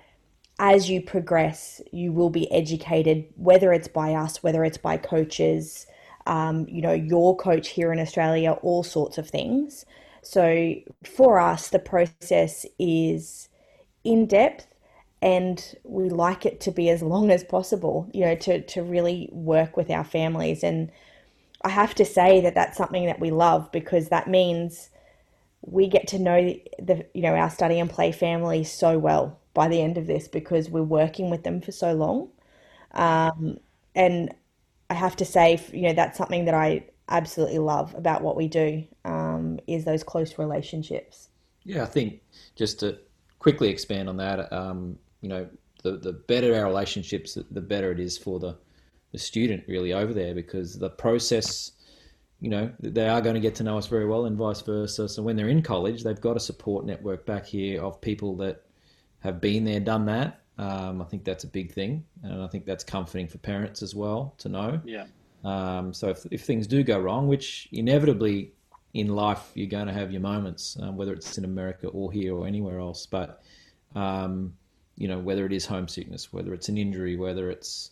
as 0.60 0.88
you 0.88 1.02
progress, 1.02 1.80
you 1.90 2.12
will 2.12 2.30
be 2.30 2.50
educated, 2.52 3.26
whether 3.36 3.72
it's 3.72 3.88
by 3.88 4.14
us, 4.14 4.42
whether 4.42 4.64
it's 4.64 4.78
by 4.78 4.96
coaches, 4.96 5.86
um, 6.26 6.66
you 6.68 6.82
know, 6.82 6.92
your 6.92 7.36
coach 7.36 7.68
here 7.68 7.92
in 7.92 7.98
Australia, 7.98 8.52
all 8.62 8.82
sorts 8.82 9.18
of 9.18 9.28
things. 9.28 9.84
So 10.22 10.74
for 11.04 11.40
us, 11.40 11.68
the 11.70 11.78
process 11.78 12.66
is 12.78 13.48
in 14.04 14.26
depth 14.26 14.66
and 15.22 15.74
we 15.82 16.08
like 16.08 16.46
it 16.46 16.60
to 16.60 16.70
be 16.70 16.88
as 16.90 17.02
long 17.02 17.30
as 17.30 17.42
possible, 17.42 18.08
you 18.12 18.24
know, 18.24 18.34
to, 18.36 18.60
to 18.62 18.82
really 18.82 19.28
work 19.32 19.76
with 19.76 19.90
our 19.90 20.04
families. 20.04 20.62
And 20.62 20.90
I 21.62 21.70
have 21.70 21.94
to 21.96 22.04
say 22.04 22.40
that 22.42 22.54
that's 22.54 22.76
something 22.76 23.06
that 23.06 23.20
we 23.20 23.30
love 23.30 23.70
because 23.72 24.08
that 24.08 24.28
means 24.28 24.90
we 25.62 25.88
get 25.88 26.08
to 26.08 26.18
know 26.18 26.54
the, 26.78 27.06
you 27.14 27.22
know, 27.22 27.34
our 27.34 27.50
study 27.50 27.78
and 27.78 27.90
play 27.90 28.12
family 28.12 28.64
so 28.64 28.98
well 28.98 29.38
by 29.54 29.68
the 29.68 29.80
end 29.80 29.98
of 29.98 30.06
this 30.06 30.28
because 30.28 30.70
we're 30.70 30.82
working 30.82 31.30
with 31.30 31.44
them 31.44 31.60
for 31.60 31.72
so 31.72 31.92
long. 31.92 32.30
Um, 32.92 33.58
and 33.94 34.34
I 34.88 34.94
have 34.94 35.16
to 35.16 35.24
say, 35.24 35.60
you 35.72 35.82
know, 35.82 35.92
that's 35.92 36.18
something 36.18 36.46
that 36.46 36.54
I 36.54 36.84
absolutely 37.08 37.58
love 37.58 37.94
about 37.94 38.22
what 38.22 38.36
we 38.36 38.48
do 38.48 38.84
um, 39.04 39.58
is 39.66 39.84
those 39.84 40.02
close 40.02 40.38
relationships. 40.38 41.28
Yeah, 41.64 41.82
I 41.82 41.86
think 41.86 42.22
just 42.56 42.80
to 42.80 42.98
quickly 43.38 43.68
expand 43.68 44.08
on 44.08 44.16
that, 44.16 44.52
um, 44.52 44.98
you 45.20 45.28
know, 45.28 45.48
the 45.82 45.92
the 45.92 46.12
better 46.12 46.54
our 46.54 46.66
relationships, 46.66 47.38
the 47.50 47.60
better 47.60 47.90
it 47.90 48.00
is 48.00 48.16
for 48.16 48.38
the 48.38 48.56
the 49.12 49.18
student 49.18 49.64
really 49.66 49.92
over 49.92 50.14
there 50.14 50.34
because 50.34 50.78
the 50.78 50.90
process, 50.90 51.72
you 52.40 52.48
know, 52.48 52.72
they 52.80 53.08
are 53.08 53.20
going 53.20 53.34
to 53.34 53.40
get 53.40 53.54
to 53.56 53.62
know 53.62 53.76
us 53.76 53.86
very 53.86 54.06
well 54.06 54.24
and 54.24 54.36
vice 54.36 54.62
versa. 54.62 55.08
So 55.08 55.22
when 55.22 55.36
they're 55.36 55.48
in 55.48 55.62
college, 55.62 56.02
they've 56.02 56.20
got 56.20 56.36
a 56.36 56.40
support 56.40 56.86
network 56.86 57.26
back 57.26 57.46
here 57.46 57.82
of 57.82 58.00
people 58.00 58.36
that 58.36 58.64
have 59.20 59.40
been 59.40 59.64
there, 59.64 59.80
done 59.80 60.06
that. 60.06 60.40
Um, 60.56 61.00
I 61.00 61.04
think 61.04 61.24
that's 61.24 61.44
a 61.44 61.46
big 61.46 61.72
thing, 61.72 62.04
and 62.22 62.42
I 62.42 62.46
think 62.46 62.66
that's 62.66 62.84
comforting 62.84 63.28
for 63.28 63.38
parents 63.38 63.82
as 63.82 63.94
well 63.94 64.34
to 64.38 64.48
know. 64.48 64.80
Yeah. 64.84 65.06
Um, 65.44 65.94
so 65.94 66.10
if, 66.10 66.26
if 66.30 66.42
things 66.44 66.66
do 66.66 66.82
go 66.82 66.98
wrong, 66.98 67.28
which 67.28 67.68
inevitably 67.72 68.52
in 68.92 69.08
life 69.08 69.52
you're 69.54 69.68
going 69.68 69.86
to 69.86 69.92
have 69.92 70.10
your 70.10 70.20
moments, 70.20 70.76
um, 70.80 70.96
whether 70.96 71.12
it's 71.12 71.38
in 71.38 71.44
America 71.44 71.88
or 71.88 72.12
here 72.12 72.34
or 72.34 72.46
anywhere 72.46 72.78
else, 72.78 73.06
but 73.06 73.42
um, 73.94 74.54
you 74.96 75.08
know 75.08 75.18
whether 75.18 75.46
it 75.46 75.52
is 75.52 75.64
homesickness, 75.64 76.30
whether 76.32 76.52
it's 76.52 76.68
an 76.68 76.76
injury, 76.76 77.16
whether 77.16 77.50
it's 77.50 77.90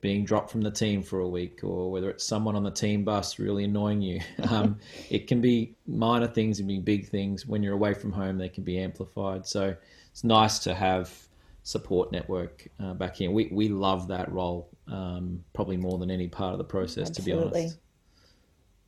being 0.00 0.24
dropped 0.24 0.50
from 0.50 0.62
the 0.62 0.70
team 0.70 1.02
for 1.02 1.20
a 1.20 1.28
week, 1.28 1.60
or 1.62 1.90
whether 1.90 2.10
it's 2.10 2.24
someone 2.24 2.56
on 2.56 2.62
the 2.62 2.70
team 2.70 3.04
bus 3.04 3.38
really 3.38 3.64
annoying 3.64 4.02
you. 4.02 4.20
Um, 4.50 4.78
it 5.10 5.28
can 5.28 5.40
be 5.40 5.76
minor 5.86 6.26
things 6.26 6.58
and 6.58 6.66
be 6.66 6.80
big 6.80 7.08
things. 7.08 7.46
When 7.46 7.62
you're 7.62 7.74
away 7.74 7.94
from 7.94 8.10
home, 8.10 8.36
they 8.36 8.48
can 8.48 8.64
be 8.64 8.78
amplified. 8.78 9.46
So 9.46 9.76
it's 10.10 10.24
nice 10.24 10.58
to 10.60 10.74
have 10.74 11.12
support 11.62 12.10
network 12.10 12.66
uh, 12.82 12.94
back 12.94 13.16
here. 13.16 13.30
We 13.30 13.48
we 13.52 13.68
love 13.68 14.08
that 14.08 14.32
role 14.32 14.68
um, 14.88 15.44
probably 15.52 15.76
more 15.76 15.98
than 15.98 16.10
any 16.10 16.26
part 16.26 16.52
of 16.52 16.58
the 16.58 16.64
process, 16.64 17.08
Absolutely. 17.08 17.42
to 17.42 17.50
be 17.50 17.60
honest. 17.60 17.78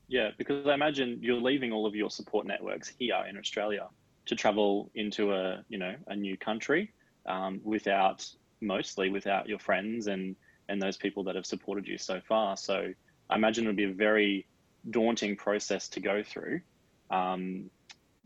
Yeah, 0.09 0.31
because 0.37 0.67
I 0.67 0.75
imagine 0.75 1.19
you're 1.23 1.41
leaving 1.41 1.73
all 1.73 1.87
of 1.87 1.95
your 1.95 2.11
support 2.11 2.47
networks 2.47 2.93
here 2.99 3.25
in 3.29 3.39
Australia 3.39 3.89
to 4.27 4.35
travel 4.35 4.91
into 4.95 5.33
a 5.33 5.65
you 5.69 5.79
know 5.79 5.95
a 6.09 6.17
new 6.17 6.37
country 6.37 6.93
um, 7.27 7.61
without 7.63 8.27
mostly 8.61 9.11
without 9.11 9.49
your 9.49 9.59
friends 9.59 10.07
and 10.07 10.37
and 10.73 10.81
those 10.81 10.97
people 10.97 11.23
that 11.25 11.37
have 11.37 11.45
supported 11.45 11.87
you 11.87 11.99
so 11.99 12.21
far. 12.27 12.57
So 12.57 12.93
I 13.29 13.35
imagine 13.37 13.65
it 13.65 13.67
would 13.69 13.77
be 13.77 13.85
a 13.85 13.93
very 13.93 14.47
daunting 14.91 15.37
process 15.37 15.87
to 15.91 16.01
go 16.01 16.23
through. 16.23 16.63
Um, 17.11 17.71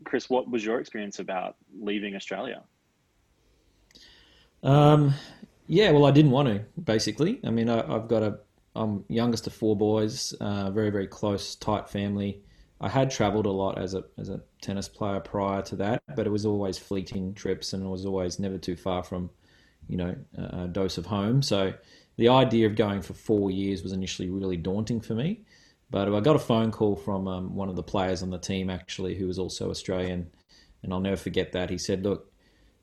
Chris, 0.05 0.29
what 0.29 0.49
was 0.49 0.63
your 0.63 0.79
experience 0.79 1.19
about 1.19 1.57
leaving 1.77 2.15
Australia? 2.15 2.63
Um, 4.63 5.13
yeah, 5.67 5.91
well, 5.91 6.05
I 6.05 6.11
didn't 6.11 6.31
want 6.31 6.47
to. 6.47 6.63
Basically, 6.81 7.39
I 7.43 7.49
mean, 7.49 7.69
I, 7.69 7.85
have 7.85 8.07
got 8.07 8.23
a 8.23 8.39
I'm 8.75 9.03
youngest 9.09 9.45
of 9.47 9.53
four 9.53 9.75
boys, 9.75 10.33
uh, 10.39 10.71
very 10.71 10.89
very 10.89 11.07
close, 11.07 11.55
tight 11.55 11.89
family. 11.89 12.41
I 12.79 12.89
had 12.89 13.09
travelled 13.11 13.47
a 13.47 13.51
lot 13.51 13.77
as 13.77 13.93
a 13.93 14.05
as 14.17 14.29
a 14.29 14.39
tennis 14.61 14.87
player 14.87 15.19
prior 15.19 15.61
to 15.63 15.75
that, 15.77 16.03
but 16.15 16.25
it 16.25 16.29
was 16.29 16.45
always 16.45 16.77
fleeting 16.77 17.33
trips, 17.33 17.73
and 17.73 17.83
it 17.83 17.89
was 17.89 18.05
always 18.05 18.39
never 18.39 18.57
too 18.57 18.75
far 18.75 19.03
from, 19.03 19.31
you 19.89 19.97
know, 19.97 20.15
a 20.37 20.67
dose 20.67 20.97
of 20.97 21.07
home. 21.07 21.41
So 21.41 21.73
the 22.17 22.29
idea 22.29 22.67
of 22.67 22.75
going 22.75 23.01
for 23.01 23.13
four 23.13 23.49
years 23.51 23.83
was 23.83 23.93
initially 23.93 24.29
really 24.29 24.57
daunting 24.57 25.01
for 25.01 25.13
me. 25.13 25.41
But 25.89 26.13
I 26.13 26.19
got 26.19 26.35
a 26.35 26.39
phone 26.39 26.71
call 26.71 26.97
from 26.97 27.27
um, 27.27 27.55
one 27.55 27.69
of 27.69 27.77
the 27.77 27.83
players 27.83 28.21
on 28.21 28.29
the 28.29 28.37
team 28.37 28.69
actually, 28.69 29.15
who 29.15 29.27
was 29.27 29.39
also 29.39 29.69
Australian, 29.69 30.29
and 30.83 30.93
I'll 30.93 30.99
never 30.99 31.15
forget 31.15 31.53
that. 31.53 31.69
He 31.69 31.77
said, 31.77 32.03
"Look, 32.03 32.31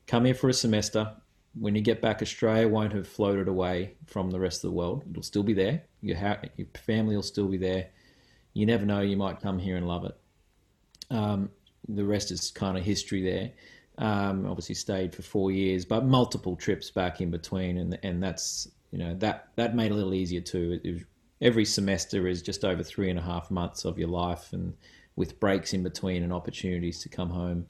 come 0.07 0.25
here 0.25 0.33
for 0.33 0.49
a 0.49 0.53
semester 0.53 1.15
when 1.57 1.75
you 1.75 1.81
get 1.81 2.01
back, 2.01 2.21
Australia 2.21 2.67
won't 2.67 2.93
have 2.93 3.07
floated 3.07 3.47
away 3.47 3.95
from 4.05 4.29
the 4.29 4.39
rest 4.39 4.63
of 4.63 4.71
the 4.71 4.75
world. 4.75 5.03
It'll 5.09 5.23
still 5.23 5.43
be 5.43 5.53
there. 5.53 5.83
Your, 6.01 6.17
ha- 6.17 6.41
your 6.57 6.67
family 6.85 7.15
will 7.15 7.23
still 7.23 7.47
be 7.47 7.57
there. 7.57 7.87
You 8.53 8.65
never 8.65 8.85
know, 8.85 9.01
you 9.01 9.17
might 9.17 9.41
come 9.41 9.57
here 9.57 9.77
and 9.77 9.87
love 9.87 10.05
it. 10.05 10.17
Um, 11.09 11.49
the 11.87 12.05
rest 12.05 12.31
is 12.31 12.51
kind 12.51 12.77
of 12.77 12.83
history 12.83 13.23
there. 13.23 13.51
Um, 13.97 14.45
obviously 14.45 14.75
stayed 14.75 15.15
for 15.15 15.21
four 15.21 15.51
years, 15.51 15.85
but 15.85 16.05
multiple 16.05 16.55
trips 16.55 16.91
back 16.91 17.21
in 17.21 17.31
between, 17.31 17.77
and 17.77 17.97
and 18.03 18.21
that's 18.21 18.67
you 18.91 18.99
know 18.99 19.13
that 19.15 19.49
that 19.55 19.75
made 19.75 19.87
it 19.87 19.91
a 19.91 19.95
little 19.95 20.13
easier 20.13 20.41
too. 20.41 20.79
It, 20.83 20.87
it, 20.87 21.03
every 21.41 21.65
semester 21.65 22.27
is 22.27 22.41
just 22.41 22.63
over 22.63 22.83
three 22.83 23.09
and 23.09 23.19
a 23.19 23.21
half 23.21 23.51
months 23.51 23.85
of 23.85 23.97
your 23.97 24.07
life, 24.07 24.53
and 24.53 24.73
with 25.15 25.39
breaks 25.39 25.73
in 25.73 25.83
between 25.83 26.23
and 26.23 26.33
opportunities 26.33 27.01
to 27.01 27.09
come 27.09 27.29
home 27.29 27.67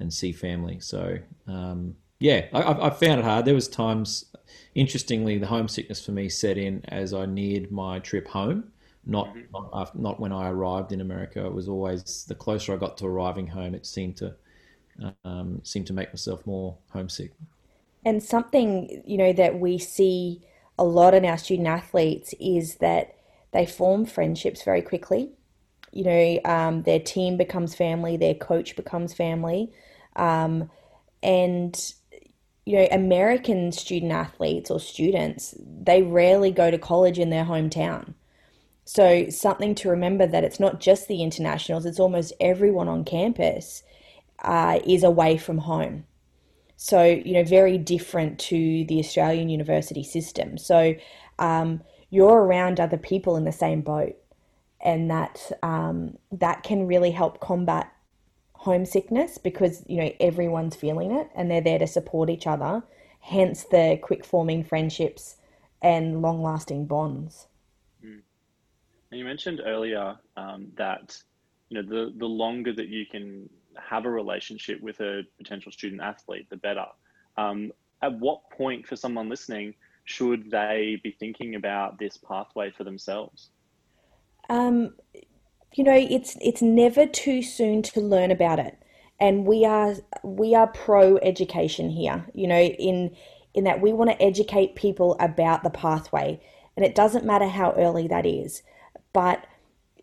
and 0.00 0.12
see 0.12 0.32
family. 0.32 0.78
So 0.80 1.18
um, 1.46 1.96
yeah, 2.20 2.46
I, 2.52 2.86
I, 2.86 2.90
found 2.90 3.20
it 3.20 3.24
hard. 3.24 3.44
There 3.44 3.54
was 3.54 3.68
times, 3.68 4.24
interestingly, 4.74 5.38
the 5.38 5.46
homesickness 5.46 6.04
for 6.04 6.12
me 6.12 6.28
set 6.28 6.58
in 6.58 6.84
as 6.88 7.14
I 7.14 7.26
neared 7.26 7.70
my 7.70 8.00
trip 8.00 8.26
home, 8.26 8.72
not 9.06 9.28
mm-hmm. 9.28 9.40
not, 9.52 9.98
not 9.98 10.20
when 10.20 10.32
I 10.32 10.48
arrived 10.48 10.92
in 10.92 11.00
America. 11.00 11.44
It 11.44 11.52
was 11.52 11.68
always 11.68 12.24
the 12.26 12.34
closer 12.34 12.72
I 12.72 12.76
got 12.76 12.96
to 12.98 13.06
arriving 13.06 13.46
home, 13.46 13.74
it 13.74 13.86
seemed 13.86 14.16
to 14.18 14.34
um, 15.24 15.60
seemed 15.62 15.86
to 15.86 15.92
make 15.92 16.08
myself 16.08 16.44
more 16.44 16.76
homesick. 16.90 17.32
And 18.04 18.22
something 18.22 19.02
you 19.06 19.18
know 19.18 19.32
that 19.32 19.58
we 19.58 19.78
see 19.78 20.42
a 20.78 20.84
lot 20.84 21.14
in 21.14 21.24
our 21.24 21.38
student 21.38 21.68
athletes 21.68 22.34
is 22.40 22.76
that 22.76 23.16
they 23.52 23.66
form 23.66 24.06
friendships 24.06 24.62
very 24.62 24.82
quickly. 24.82 25.30
You 25.92 26.04
know, 26.04 26.40
um, 26.44 26.82
their 26.82 27.00
team 27.00 27.36
becomes 27.36 27.74
family, 27.74 28.16
their 28.16 28.34
coach 28.34 28.76
becomes 28.76 29.14
family, 29.14 29.72
um, 30.16 30.70
and 31.22 31.92
you 32.68 32.76
know, 32.76 32.88
American 32.92 33.72
student 33.72 34.12
athletes 34.12 34.70
or 34.70 34.78
students, 34.78 35.54
they 35.58 36.02
rarely 36.02 36.50
go 36.50 36.70
to 36.70 36.76
college 36.76 37.18
in 37.18 37.30
their 37.30 37.46
hometown. 37.46 38.12
So, 38.84 39.30
something 39.30 39.74
to 39.76 39.88
remember 39.88 40.26
that 40.26 40.44
it's 40.44 40.60
not 40.60 40.78
just 40.78 41.08
the 41.08 41.22
internationals, 41.22 41.86
it's 41.86 41.98
almost 41.98 42.34
everyone 42.40 42.86
on 42.86 43.04
campus 43.04 43.82
uh, 44.40 44.80
is 44.86 45.02
away 45.02 45.38
from 45.38 45.58
home. 45.58 46.04
So, 46.80 47.02
you 47.02 47.32
know, 47.32 47.42
very 47.42 47.76
different 47.76 48.38
to 48.38 48.84
the 48.84 49.00
Australian 49.00 49.48
university 49.48 50.04
system. 50.04 50.56
So, 50.56 50.94
um, 51.40 51.82
you're 52.10 52.40
around 52.40 52.80
other 52.80 52.96
people 52.96 53.36
in 53.36 53.44
the 53.44 53.52
same 53.52 53.82
boat, 53.82 54.16
and 54.80 55.10
that 55.10 55.50
um, 55.62 56.16
that 56.32 56.62
can 56.62 56.86
really 56.86 57.10
help 57.10 57.40
combat 57.40 57.92
homesickness 58.54 59.38
because 59.38 59.84
you 59.86 60.02
know 60.02 60.12
everyone's 60.18 60.74
feeling 60.74 61.12
it 61.12 61.30
and 61.36 61.48
they're 61.48 61.60
there 61.60 61.78
to 61.78 61.86
support 61.86 62.28
each 62.28 62.44
other 62.44 62.82
hence 63.20 63.64
the 63.70 63.96
quick 64.02 64.24
forming 64.24 64.64
friendships 64.64 65.36
and 65.80 66.22
long 66.22 66.42
lasting 66.42 66.84
bonds 66.84 67.46
mm. 68.04 68.20
and 69.10 69.18
you 69.18 69.24
mentioned 69.24 69.60
earlier 69.64 70.16
um, 70.36 70.66
that 70.76 71.16
you 71.68 71.80
know 71.80 71.88
the 71.88 72.12
the 72.18 72.26
longer 72.26 72.72
that 72.72 72.88
you 72.88 73.06
can 73.06 73.48
have 73.80 74.04
a 74.04 74.10
relationship 74.10 74.80
with 74.80 75.00
a 75.00 75.22
potential 75.36 75.72
student 75.72 76.00
athlete 76.00 76.46
the 76.50 76.56
better 76.56 76.86
um, 77.36 77.72
at 78.02 78.18
what 78.18 78.40
point 78.50 78.86
for 78.86 78.96
someone 78.96 79.28
listening 79.28 79.74
should 80.04 80.50
they 80.50 80.98
be 81.02 81.10
thinking 81.18 81.54
about 81.54 81.98
this 81.98 82.16
pathway 82.16 82.70
for 82.70 82.84
themselves 82.84 83.50
um, 84.50 84.94
you 85.74 85.84
know, 85.84 85.94
it's 85.94 86.36
it's 86.40 86.62
never 86.62 87.06
too 87.06 87.42
soon 87.42 87.82
to 87.82 88.00
learn 88.00 88.30
about 88.30 88.58
it. 88.58 88.78
And 89.20 89.46
we 89.46 89.64
are 89.64 89.94
we 90.22 90.54
are 90.54 90.68
pro 90.68 91.16
education 91.18 91.90
here, 91.90 92.26
you 92.34 92.46
know, 92.46 92.60
in 92.60 93.14
in 93.54 93.64
that 93.64 93.80
we 93.80 93.92
want 93.92 94.10
to 94.10 94.22
educate 94.22 94.76
people 94.76 95.16
about 95.20 95.62
the 95.62 95.70
pathway. 95.70 96.40
And 96.76 96.84
it 96.84 96.94
doesn't 96.94 97.24
matter 97.24 97.48
how 97.48 97.72
early 97.72 98.06
that 98.08 98.24
is. 98.24 98.62
But 99.12 99.46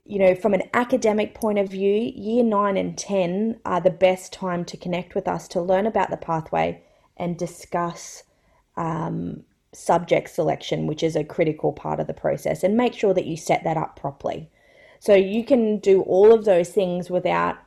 you 0.06 0.20
know, 0.20 0.36
from 0.36 0.54
an 0.54 0.64
academic 0.74 1.34
point 1.34 1.58
of 1.58 1.70
view, 1.70 2.12
year 2.16 2.44
nine 2.44 2.78
and 2.78 2.98
10 2.98 3.60
are 3.66 3.82
the 3.82 3.90
best 3.90 4.32
time 4.32 4.64
to 4.66 4.78
connect 4.78 5.16
with 5.16 5.28
us 5.28 5.48
to 5.50 5.62
learn 5.62 5.88
about 5.88 6.12
the 6.12 6.18
pathway 6.18 6.82
and 7.18 7.38
discuss 7.38 8.24
um, 8.78 9.44
subject 9.74 10.30
selection, 10.30 10.86
which 10.86 11.02
is 11.02 11.16
a 11.16 11.24
critical 11.24 11.74
part 11.74 12.00
of 12.00 12.06
the 12.06 12.14
process, 12.14 12.64
and 12.64 12.78
make 12.78 12.94
sure 12.94 13.14
that 13.16 13.26
you 13.26 13.36
set 13.36 13.64
that 13.64 13.78
up 13.78 14.00
properly. 14.00 14.50
So 15.00 15.16
you 15.16 15.44
can 15.44 15.80
do 15.80 16.02
all 16.04 16.34
of 16.34 16.46
those 16.46 16.70
things 16.70 17.10
without 17.10 17.58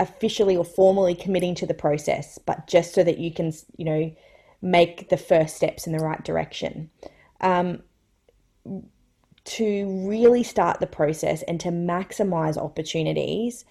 officially 0.00 0.56
or 0.56 0.64
formally 0.64 1.14
committing 1.14 1.54
to 1.56 1.66
the 1.66 1.74
process, 1.74 2.38
but 2.38 2.66
just 2.66 2.94
so 2.94 3.04
that 3.04 3.18
you 3.18 3.32
can, 3.32 3.52
you 3.76 3.84
know, 3.84 4.14
make 4.62 5.10
the 5.10 5.16
first 5.18 5.56
steps 5.56 5.86
in 5.86 5.92
the 5.92 6.02
right 6.02 6.24
direction. 6.24 6.90
Um, 7.42 7.82
to 9.44 9.86
really 10.08 10.42
start 10.42 10.80
the 10.80 10.86
process 10.86 11.42
and 11.42 11.60
to 11.60 11.68
maximize 11.68 12.56
opportunities, 12.56 13.64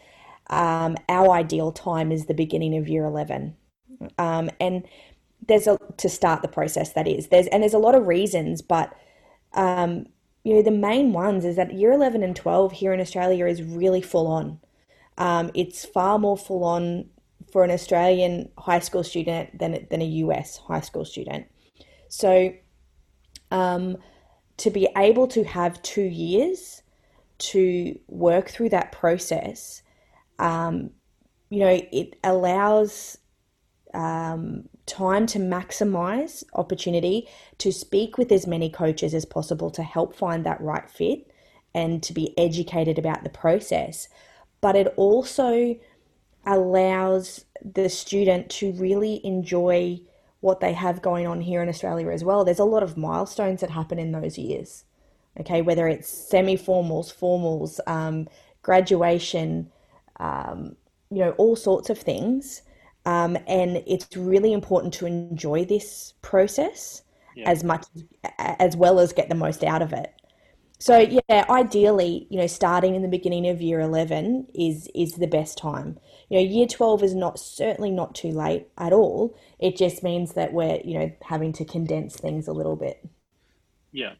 um, 0.49 0.95
our 1.09 1.31
ideal 1.31 1.71
time 1.71 2.11
is 2.11 2.25
the 2.25 2.33
beginning 2.33 2.77
of 2.77 2.87
year 2.87 3.05
11. 3.05 3.55
Um, 4.17 4.49
and 4.59 4.83
there's 5.47 5.67
a 5.67 5.77
to 5.97 6.09
start 6.09 6.41
the 6.41 6.47
process 6.47 6.93
that 6.93 7.07
is 7.07 7.27
there's 7.27 7.47
and 7.47 7.63
there's 7.63 7.73
a 7.73 7.79
lot 7.79 7.95
of 7.95 8.07
reasons 8.07 8.61
but 8.61 8.93
um, 9.53 10.05
you 10.43 10.55
know, 10.55 10.61
the 10.61 10.71
main 10.71 11.13
ones 11.13 11.45
is 11.45 11.55
that 11.55 11.73
year 11.73 11.91
11 11.93 12.21
and 12.21 12.35
12 12.35 12.73
here 12.73 12.93
in 12.93 12.99
Australia 12.99 13.45
is 13.45 13.63
really 13.63 14.01
full 14.01 14.27
on. 14.27 14.59
Um, 15.17 15.51
it's 15.53 15.85
far 15.85 16.19
more 16.19 16.37
full 16.37 16.63
on 16.63 17.09
for 17.51 17.63
an 17.63 17.71
Australian 17.71 18.49
high 18.57 18.79
school 18.79 19.03
student 19.03 19.57
than, 19.57 19.87
than 19.89 20.01
a 20.01 20.05
US 20.05 20.57
high 20.57 20.81
school 20.81 21.05
student. 21.05 21.45
So, 22.09 22.53
um, 23.51 23.97
to 24.57 24.69
be 24.69 24.87
able 24.95 25.27
to 25.27 25.43
have 25.43 25.81
two 25.81 26.03
years 26.03 26.81
to 27.37 27.97
work 28.07 28.49
through 28.49 28.69
that 28.69 28.91
process, 28.91 29.81
um, 30.39 30.91
you 31.49 31.59
know, 31.59 31.81
it 31.91 32.15
allows 32.23 33.17
um, 33.93 34.67
time 34.85 35.25
to 35.27 35.39
maximize 35.39 36.43
opportunity 36.53 37.27
to 37.57 37.71
speak 37.71 38.17
with 38.17 38.31
as 38.31 38.47
many 38.47 38.69
coaches 38.69 39.13
as 39.13 39.25
possible 39.25 39.69
to 39.71 39.83
help 39.83 40.15
find 40.15 40.45
that 40.45 40.61
right 40.61 40.89
fit 40.89 41.31
and 41.73 42.03
to 42.03 42.13
be 42.13 42.37
educated 42.37 42.99
about 42.99 43.23
the 43.23 43.29
process. 43.29 44.07
But 44.61 44.75
it 44.75 44.93
also 44.95 45.75
allows 46.45 47.45
the 47.63 47.89
student 47.89 48.49
to 48.49 48.73
really 48.73 49.25
enjoy 49.25 50.01
what 50.43 50.59
they 50.59 50.73
have 50.73 51.01
going 51.01 51.25
on 51.25 51.39
here 51.39 51.63
in 51.63 51.69
Australia 51.69 52.09
as 52.09 52.21
well. 52.21 52.43
There's 52.43 52.59
a 52.59 52.65
lot 52.65 52.83
of 52.83 52.97
milestones 52.97 53.61
that 53.61 53.69
happen 53.69 53.97
in 53.97 54.11
those 54.11 54.37
years. 54.37 54.83
Okay, 55.39 55.61
whether 55.61 55.87
it's 55.87 56.09
semi-formals, 56.09 57.17
formals, 57.17 57.79
um, 57.87 58.27
graduation, 58.61 59.71
um, 60.19 60.75
you 61.09 61.19
know, 61.19 61.31
all 61.37 61.55
sorts 61.55 61.89
of 61.89 61.97
things. 61.97 62.61
Um, 63.05 63.37
and 63.47 63.81
it's 63.87 64.17
really 64.17 64.51
important 64.51 64.93
to 64.95 65.05
enjoy 65.05 65.63
this 65.63 66.13
process 66.21 67.03
yeah. 67.37 67.49
as 67.49 67.63
much 67.63 67.85
as 68.37 68.75
well 68.75 68.99
as 68.99 69.13
get 69.13 69.29
the 69.29 69.35
most 69.35 69.63
out 69.63 69.81
of 69.81 69.93
it. 69.93 70.13
So 70.83 70.97
yeah, 70.97 71.45
ideally, 71.49 72.27
you 72.29 72.37
know, 72.37 72.45
starting 72.45 72.93
in 72.93 73.03
the 73.03 73.07
beginning 73.07 73.47
of 73.47 73.61
year 73.61 73.79
eleven 73.79 74.47
is 74.53 74.89
is 74.93 75.13
the 75.13 75.27
best 75.27 75.57
time. 75.57 75.97
You 76.27 76.37
know, 76.37 76.43
year 76.43 76.67
twelve 76.67 77.03
is 77.03 77.15
not 77.15 77.39
certainly 77.39 77.89
not 77.89 78.15
too 78.15 78.31
late 78.31 78.67
at 78.77 78.91
all. 78.91 79.33
It 79.59 79.77
just 79.77 80.03
means 80.03 80.33
that 80.33 80.51
we're 80.51 80.81
you 80.83 80.99
know 80.99 81.09
having 81.21 81.53
to 81.53 81.63
condense 81.63 82.17
things 82.17 82.49
a 82.49 82.51
little 82.51 82.75
bit. 82.75 83.01
Yeah, 83.93 84.15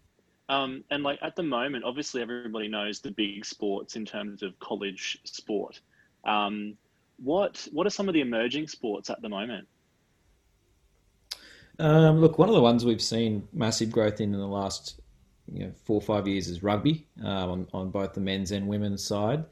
um, 0.48 0.86
and 0.89 1.03
like 1.03 1.20
at 1.22 1.36
the 1.36 1.43
moment, 1.43 1.84
obviously 1.84 2.22
everybody 2.22 2.70
knows 2.70 3.01
the 3.01 3.12
big 3.12 3.43
sports 3.43 3.98
in 3.98 4.05
terms 4.05 4.41
of 4.41 4.58
college 4.60 5.20
sport. 5.25 5.82
Um, 6.24 6.77
what 7.17 7.67
what 7.74 7.86
are 7.86 7.89
some 7.89 8.08
of 8.08 8.13
the 8.13 8.22
emerging 8.22 8.70
sports 8.70 9.10
at 9.10 9.22
the 9.22 9.27
moment? 9.27 9.67
Um, 11.77 12.22
look, 12.22 12.39
one 12.39 12.48
of 12.48 12.55
the 12.55 12.62
ones 12.62 12.86
we've 12.86 13.01
seen 13.01 13.50
massive 13.51 13.91
growth 13.91 14.22
in 14.22 14.34
in 14.34 14.39
the 14.39 14.48
last 14.48 15.01
you 15.51 15.65
know, 15.65 15.71
four 15.83 15.95
or 15.95 16.01
five 16.01 16.27
years 16.27 16.47
as 16.47 16.63
rugby 16.63 17.07
um, 17.21 17.50
on, 17.50 17.67
on 17.73 17.89
both 17.89 18.13
the 18.13 18.21
men's 18.21 18.51
and 18.51 18.67
women's 18.67 19.03
side. 19.05 19.45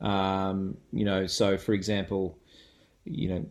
Um, 0.00 0.76
you 0.92 1.04
know, 1.04 1.26
so 1.26 1.56
for 1.58 1.72
example, 1.72 2.38
you 3.04 3.28
know, 3.28 3.46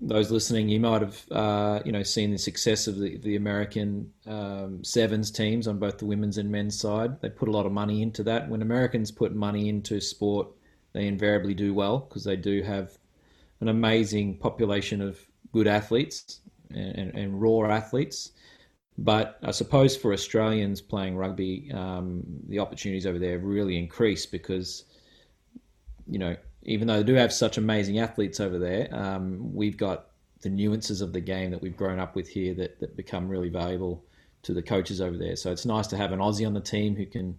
those 0.00 0.30
listening, 0.30 0.68
you 0.68 0.80
might 0.80 1.02
have 1.02 1.30
uh, 1.30 1.80
you 1.84 1.92
know 1.92 2.02
seen 2.02 2.30
the 2.30 2.38
success 2.38 2.86
of 2.86 2.98
the 2.98 3.18
the 3.18 3.36
American 3.36 4.10
um, 4.26 4.82
sevens 4.82 5.30
teams 5.30 5.68
on 5.68 5.78
both 5.78 5.98
the 5.98 6.06
women's 6.06 6.38
and 6.38 6.50
men's 6.50 6.78
side. 6.78 7.20
They 7.20 7.28
put 7.28 7.48
a 7.48 7.52
lot 7.52 7.66
of 7.66 7.72
money 7.72 8.00
into 8.00 8.22
that. 8.22 8.48
When 8.48 8.62
Americans 8.62 9.10
put 9.10 9.34
money 9.34 9.68
into 9.68 10.00
sport, 10.00 10.48
they 10.94 11.06
invariably 11.06 11.54
do 11.54 11.74
well 11.74 11.98
because 11.98 12.24
they 12.24 12.36
do 12.36 12.62
have 12.62 12.96
an 13.60 13.68
amazing 13.68 14.38
population 14.38 15.02
of 15.02 15.20
good 15.52 15.66
athletes 15.66 16.40
and, 16.70 16.96
and, 16.96 17.14
and 17.14 17.42
raw 17.42 17.70
athletes. 17.70 18.32
But 19.02 19.38
I 19.42 19.50
suppose 19.50 19.96
for 19.96 20.12
Australians 20.12 20.82
playing 20.82 21.16
rugby, 21.16 21.70
um, 21.72 22.22
the 22.48 22.58
opportunities 22.58 23.06
over 23.06 23.18
there 23.18 23.38
really 23.38 23.78
increased 23.78 24.30
because, 24.30 24.84
you 26.06 26.18
know, 26.18 26.36
even 26.64 26.86
though 26.86 26.98
they 26.98 27.04
do 27.04 27.14
have 27.14 27.32
such 27.32 27.56
amazing 27.56 27.98
athletes 27.98 28.40
over 28.40 28.58
there, 28.58 28.88
um, 28.92 29.54
we've 29.54 29.78
got 29.78 30.08
the 30.42 30.50
nuances 30.50 31.00
of 31.00 31.14
the 31.14 31.20
game 31.20 31.50
that 31.50 31.62
we've 31.62 31.78
grown 31.78 31.98
up 31.98 32.14
with 32.14 32.28
here 32.28 32.52
that, 32.52 32.78
that 32.80 32.94
become 32.94 33.26
really 33.26 33.48
valuable 33.48 34.04
to 34.42 34.52
the 34.52 34.62
coaches 34.62 35.00
over 35.00 35.16
there. 35.16 35.34
So 35.34 35.50
it's 35.50 35.64
nice 35.64 35.86
to 35.88 35.96
have 35.96 36.12
an 36.12 36.18
Aussie 36.18 36.46
on 36.46 36.52
the 36.52 36.60
team 36.60 36.94
who 36.94 37.06
can 37.06 37.38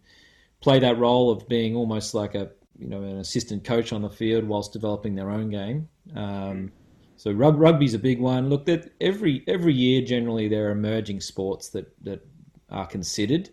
play 0.61 0.79
that 0.79 0.97
role 0.97 1.29
of 1.29 1.47
being 1.47 1.75
almost 1.75 2.15
like 2.15 2.33
a 2.33 2.49
you 2.79 2.87
know 2.87 3.03
an 3.03 3.17
assistant 3.17 3.63
coach 3.63 3.93
on 3.93 4.01
the 4.01 4.09
field 4.09 4.45
whilst 4.45 4.73
developing 4.73 5.13
their 5.13 5.29
own 5.29 5.51
game. 5.51 5.87
Um, 6.15 6.71
so 7.21 7.31
rug, 7.31 7.59
rugby's 7.59 7.93
a 7.93 7.99
big 7.99 8.19
one. 8.19 8.49
Look, 8.49 8.65
that 8.65 8.93
every 8.99 9.43
every 9.47 9.75
year 9.75 10.01
generally 10.01 10.47
there 10.47 10.69
are 10.69 10.71
emerging 10.71 11.21
sports 11.21 11.69
that 11.69 11.93
that 12.03 12.27
are 12.71 12.87
considered. 12.87 13.51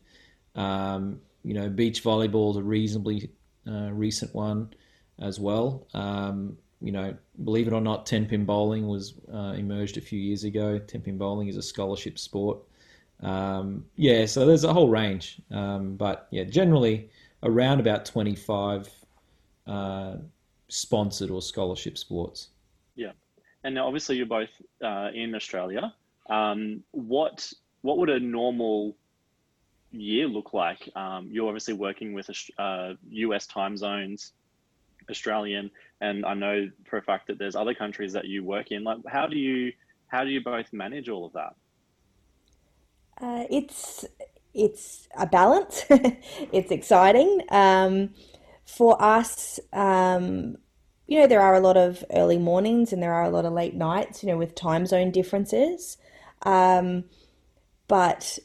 Um, 0.55 1.21
you 1.45 1.53
know, 1.53 1.69
beach 1.69 2.03
volleyball 2.03 2.53
is 2.53 2.57
a 2.57 2.62
reasonably 2.62 3.31
uh, 3.66 3.90
recent 3.93 4.35
one 4.35 4.71
as 5.19 5.38
well. 5.38 5.87
Um, 5.93 6.57
you 6.81 6.93
know, 6.93 7.14
believe 7.45 7.66
it 7.66 7.75
or 7.75 7.83
not, 7.83 8.07
ten 8.07 8.25
pin 8.25 8.47
bowling 8.47 8.88
was 8.88 9.21
uh, 9.31 9.53
emerged 9.55 9.99
a 9.99 10.01
few 10.01 10.19
years 10.19 10.45
ago. 10.45 10.79
Ten 10.79 11.03
pin 11.03 11.19
bowling 11.19 11.49
is 11.49 11.59
a 11.59 11.62
scholarship 11.62 12.19
sport. 12.19 12.61
Um, 13.21 13.85
yeah, 13.97 14.25
so 14.25 14.47
there's 14.47 14.64
a 14.64 14.73
whole 14.73 14.88
range, 14.88 15.43
um, 15.51 15.95
but 15.97 16.27
yeah, 16.31 16.45
generally 16.45 17.11
around 17.43 17.81
about 17.81 18.07
twenty 18.07 18.35
five 18.35 18.88
uh, 19.66 20.14
sponsored 20.69 21.31
or 21.31 21.43
scholarship 21.43 21.99
sports. 21.99 22.49
Yeah 22.97 23.12
and 23.64 23.75
now 23.75 23.87
obviously 23.87 24.16
you're 24.16 24.27
both 24.27 24.51
uh, 24.83 25.09
in 25.12 25.35
Australia. 25.35 25.92
Um, 26.29 26.83
what 26.90 27.53
what 27.83 27.99
would 27.99 28.11
a 28.11 28.21
normal 28.21 28.97
year 29.90 30.27
look 30.27 30.53
like? 30.53 30.88
Um, 30.94 31.29
you're 31.31 31.47
obviously 31.47 31.75
working 31.75 32.12
with 32.12 32.31
uh, 32.59 32.94
US 33.11 33.47
time 33.47 33.77
zones, 33.77 34.33
Australian, 35.11 35.71
and 36.01 36.25
I 36.25 36.35
know 36.35 36.71
for 36.88 36.99
a 36.99 37.03
fact 37.03 37.29
that 37.29 37.38
there's 37.38 37.57
other 37.57 37.75
countries 37.75 38.12
that 38.12 38.27
you 38.27 38.44
work 38.44 38.71
in. 38.71 38.85
Like, 38.85 38.99
how 39.07 39.27
do 39.27 39.37
you 39.37 39.73
how 40.09 40.25
do 40.25 40.31
you 40.31 40.42
both 40.42 40.73
manage 40.73 41.09
all 41.09 41.27
of 41.27 41.33
that? 41.33 41.55
Uh, 43.21 43.44
it's 43.51 44.05
it's 44.55 45.09
a 45.16 45.27
balance. 45.27 45.85
it's 45.90 46.71
exciting. 46.71 47.42
Um, 47.51 48.11
for 48.64 49.01
us, 49.03 49.59
um, 49.73 50.57
you 51.09 51.18
know, 51.18 51.27
there 51.27 51.40
are 51.40 51.55
a 51.55 51.61
lot 51.61 51.79
of 51.79 52.05
early 52.12 52.38
mornings 52.38 52.92
and 52.92 53.03
there 53.03 53.14
are 53.14 53.25
a 53.25 53.31
lot 53.31 53.47
of 53.47 53.55
late 53.55 53.75
nights, 53.75 54.23
you 54.23 54.29
know, 54.29 54.37
with 54.37 54.55
time 54.55 54.85
zone 54.85 55.11
differences. 55.11 55.97
Um, 56.42 57.05
but 57.88 58.38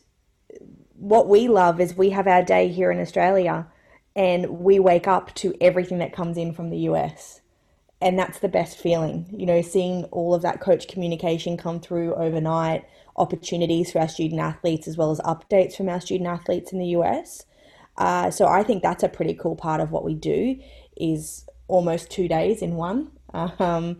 what 0.93 1.27
we 1.27 1.49
love 1.49 1.81
is 1.81 1.93
we 1.93 2.11
have 2.11 2.25
our 2.25 2.41
day 2.41 2.69
here 2.69 2.89
in 2.89 3.01
Australia 3.01 3.67
and 4.15 4.59
we 4.59 4.79
wake 4.79 5.07
up 5.07 5.35
to 5.35 5.53
everything 5.59 5.97
that 5.97 6.13
comes 6.13 6.37
in 6.37 6.53
from 6.53 6.69
the 6.69 6.77
US. 6.89 7.41
And 7.99 8.17
that's 8.17 8.39
the 8.39 8.47
best 8.47 8.77
feeling, 8.77 9.25
you 9.31 9.45
know, 9.45 9.61
seeing 9.61 10.05
all 10.05 10.33
of 10.33 10.41
that 10.43 10.61
coach 10.61 10.87
communication 10.87 11.57
come 11.57 11.81
through 11.81 12.15
overnight, 12.15 12.85
opportunities 13.17 13.91
for 13.91 13.99
our 13.99 14.07
student 14.07 14.39
athletes, 14.39 14.87
as 14.87 14.95
well 14.95 15.11
as 15.11 15.19
updates 15.19 15.75
from 15.75 15.89
our 15.89 15.99
student 15.99 16.29
athletes 16.29 16.71
in 16.71 16.79
the 16.79 16.87
US. 16.87 17.45
Uh, 17.97 18.31
so 18.31 18.47
I 18.47 18.63
think 18.63 18.81
that's 18.81 19.03
a 19.03 19.09
pretty 19.09 19.33
cool 19.33 19.57
part 19.57 19.81
of 19.81 19.91
what 19.91 20.05
we 20.05 20.15
do 20.15 20.57
is 20.95 21.45
almost 21.73 22.11
two 22.11 22.27
days 22.27 22.61
in 22.61 22.75
one. 22.75 23.11
Um, 23.33 23.99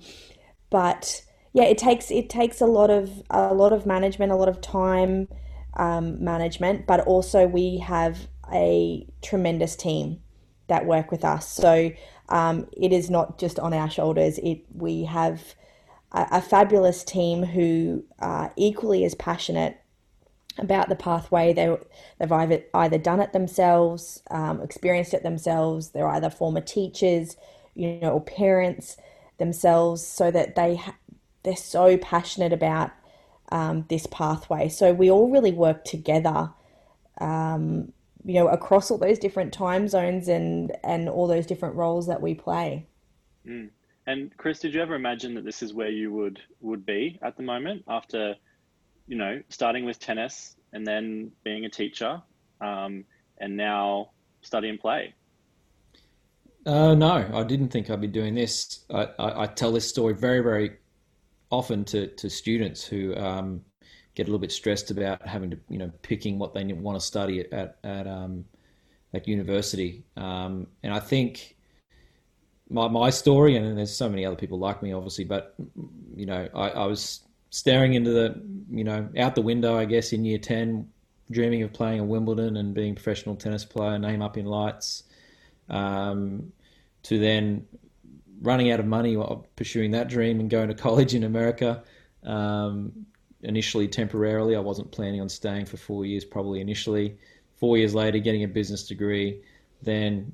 but 0.70 1.24
yeah, 1.54 1.64
it 1.64 1.78
takes 1.80 2.12
it 2.12 2.30
takes 2.30 2.62
a 2.62 2.68
lot 2.68 2.92
of 2.92 3.24
a 3.32 3.54
lot 3.54 3.74
of 3.74 3.86
management, 3.86 4.32
a 4.32 4.36
lot 4.36 4.48
of 4.48 4.62
time 4.62 5.28
um, 5.76 6.24
management, 6.24 6.86
but 6.86 7.00
also 7.02 7.48
we 7.48 7.80
have 7.80 8.28
a 8.54 9.08
tremendous 9.24 9.76
team 9.76 10.20
that 10.68 10.86
work 10.86 11.12
with 11.12 11.26
us. 11.26 11.50
So 11.50 11.92
um, 12.30 12.68
it 12.78 12.94
is 12.94 13.10
not 13.10 13.40
just 13.40 13.60
on 13.60 13.74
our 13.74 13.90
shoulders. 13.90 14.38
It 14.38 14.66
we 14.72 15.06
have 15.06 15.56
a, 16.12 16.42
fabulous 16.42 17.04
team 17.04 17.44
who 17.44 18.04
are 18.20 18.54
equally 18.56 19.04
as 19.04 19.16
passionate 19.16 19.80
about 20.60 20.90
the 20.90 20.96
pathway. 20.96 21.54
They 21.54 21.76
they've 22.20 22.32
either 22.32 22.64
either 22.74 23.00
done 23.00 23.20
it 23.20 23.34
themselves, 23.34 24.22
um, 24.30 24.62
experienced 24.62 25.14
it 25.16 25.24
themselves. 25.24 25.90
They're 25.90 26.08
either 26.08 26.30
former 26.30 26.62
teachers, 26.62 27.36
you 27.76 28.00
know, 28.00 28.10
or 28.12 28.22
parents 28.22 28.98
themselves, 29.38 30.06
so 30.06 30.32
that 30.32 30.56
they 30.56 30.76
ha- 30.76 30.98
they're 31.44 31.56
so 31.56 31.98
passionate 31.98 32.54
about 32.54 32.92
um, 33.52 33.86
this 33.90 34.08
pathway. 34.08 34.70
So 34.70 34.94
we 34.94 35.12
all 35.12 35.30
really 35.30 35.52
work 35.52 35.84
together, 35.84 36.52
um, 37.20 37.92
you 38.26 38.36
know, 38.36 38.48
across 38.48 38.90
all 38.90 38.98
those 38.98 39.20
different 39.20 39.54
time 39.54 39.88
zones 39.88 40.28
and 40.28 40.72
and 40.84 41.10
all 41.10 41.28
those 41.28 41.46
different 41.46 41.76
roles 41.76 42.08
that 42.08 42.22
we 42.22 42.34
play. 42.34 42.88
Mm. 43.48 43.70
And 44.06 44.36
Chris, 44.36 44.60
did 44.60 44.74
you 44.74 44.82
ever 44.82 44.96
imagine 44.96 45.34
that 45.36 45.46
this 45.46 45.64
is 45.64 45.74
where 45.74 45.90
you 45.90 46.12
would 46.12 46.40
would 46.62 46.86
be 46.86 47.20
at 47.22 47.38
the 47.38 47.44
moment 47.44 47.84
after? 47.88 48.36
you 49.08 49.18
know, 49.18 49.42
starting 49.50 49.86
with 49.86 50.00
tennis 50.00 50.56
and 50.72 50.86
then 50.86 51.32
being 51.44 51.66
a 51.66 51.70
teacher, 51.70 52.22
um, 52.62 53.06
and 53.38 53.58
now 53.58 54.12
study 54.42 54.70
and 54.70 54.80
play? 54.80 55.14
Uh, 56.66 56.96
no, 56.96 57.30
I 57.34 57.44
didn't 57.44 57.70
think 57.70 57.90
I'd 57.90 58.00
be 58.00 58.08
doing 58.08 58.36
this. 58.36 58.86
I, 58.90 59.10
I, 59.20 59.44
I, 59.44 59.48
tell 59.48 59.72
this 59.72 59.88
story 59.88 60.14
very, 60.14 60.40
very 60.40 60.78
often 61.52 61.84
to, 61.86 62.08
to 62.08 62.30
students 62.30 62.86
who 62.86 63.16
um, 63.18 63.62
get 64.16 64.24
a 64.24 64.28
little 64.28 64.40
bit 64.40 64.52
stressed 64.52 64.90
about 64.90 65.28
having 65.28 65.52
to, 65.52 65.60
you 65.70 65.78
know, 65.78 65.92
picking 66.04 66.40
what 66.40 66.54
they 66.54 66.64
want 66.64 67.00
to 67.00 67.06
study 67.06 67.42
at 67.52 67.78
at 67.84 68.08
um, 68.08 68.46
at 69.14 69.28
university. 69.28 70.06
Um, 70.16 70.68
and 70.84 70.94
I 70.94 71.00
think 71.00 71.58
my 72.70 72.88
my 72.88 73.10
story, 73.10 73.58
and 73.58 73.78
there's 73.78 73.96
so 73.96 74.10
many 74.10 74.26
other 74.26 74.38
people 74.38 74.58
like 74.58 74.82
me, 74.82 74.94
obviously, 74.94 75.26
but 75.26 75.56
you 76.16 76.26
know, 76.26 76.48
I, 76.56 76.70
I 76.70 76.86
was 76.86 77.24
staring 77.50 77.94
into 77.94 78.12
the, 78.12 78.42
you 78.72 78.84
know, 78.84 79.08
out 79.18 79.36
the 79.36 79.42
window, 79.42 79.78
I 79.78 79.86
guess, 79.86 80.12
in 80.12 80.26
year 80.26 80.40
10, 80.40 80.90
dreaming 81.30 81.62
of 81.62 81.72
playing 81.72 82.00
at 82.00 82.08
Wimbledon 82.08 82.58
and 82.58 82.74
being 82.74 82.94
a 82.94 82.96
professional 82.96 83.36
tennis 83.36 83.64
player, 83.64 84.00
name 84.00 84.24
up 84.24 84.38
in 84.38 84.46
lights. 84.46 85.04
Um, 85.74 86.54
to 87.02 87.20
then 87.20 87.66
running 88.42 88.72
out 88.72 88.80
of 88.80 88.86
money 88.86 89.18
while 89.18 89.48
pursuing 89.56 89.92
that 89.92 90.08
dream 90.08 90.40
and 90.40 90.50
going 90.50 90.68
to 90.68 90.74
college 90.74 91.16
in 91.16 91.24
America. 91.24 91.84
Um, 92.24 93.06
initially, 93.42 93.88
temporarily, 93.88 94.56
I 94.56 94.60
wasn't 94.60 94.92
planning 94.92 95.20
on 95.20 95.28
staying 95.28 95.66
for 95.66 95.78
four 95.78 96.06
years, 96.06 96.24
probably 96.24 96.62
initially. 96.62 97.18
Four 97.56 97.78
years 97.78 97.96
later, 97.96 98.20
getting 98.20 98.44
a 98.44 98.48
business 98.48 98.88
degree, 98.88 99.42
then 99.82 100.34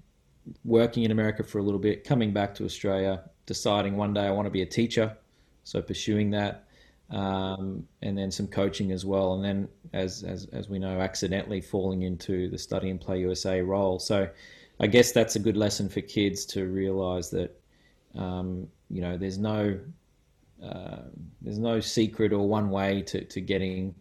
working 0.66 1.04
in 1.04 1.12
America 1.12 1.44
for 1.44 1.60
a 1.60 1.64
little 1.64 1.80
bit, 1.80 2.04
coming 2.04 2.34
back 2.34 2.54
to 2.56 2.66
Australia, 2.66 3.24
deciding 3.46 3.96
one 3.96 4.14
day 4.14 4.26
I 4.26 4.32
want 4.32 4.46
to 4.46 4.52
be 4.52 4.62
a 4.62 4.66
teacher, 4.66 5.16
so 5.64 5.82
pursuing 5.82 6.32
that, 6.32 6.66
um, 7.12 7.88
and 8.02 8.18
then 8.18 8.32
some 8.32 8.48
coaching 8.48 8.92
as 8.92 9.06
well, 9.06 9.34
and 9.34 9.44
then 9.44 9.68
as, 9.94 10.24
as 10.24 10.48
as 10.52 10.70
we 10.70 10.80
know, 10.80 11.00
accidentally 11.00 11.62
falling 11.62 12.04
into 12.04 12.50
the 12.50 12.58
Study 12.58 12.90
and 12.90 13.00
Play 13.00 13.22
USA 13.22 13.62
role. 13.62 14.00
So, 14.00 14.30
I 14.80 14.88
guess 14.88 15.12
that's 15.12 15.36
a 15.36 15.40
good 15.40 15.58
lesson 15.58 15.90
for 15.90 16.02
kids 16.02 16.46
to 16.48 16.68
realise 16.68 17.30
that 17.30 17.60
um, 18.16 18.68
you 18.90 19.02
know 19.02 19.18
there's 19.18 19.38
no 19.38 19.80
uh, 20.64 21.00
there's 21.42 21.60
no 21.60 21.80
secret 21.80 22.34
or 22.34 22.48
one 22.48 22.70
way 22.70 23.02
to 23.04 23.24
to 23.26 23.42
getting 23.42 23.94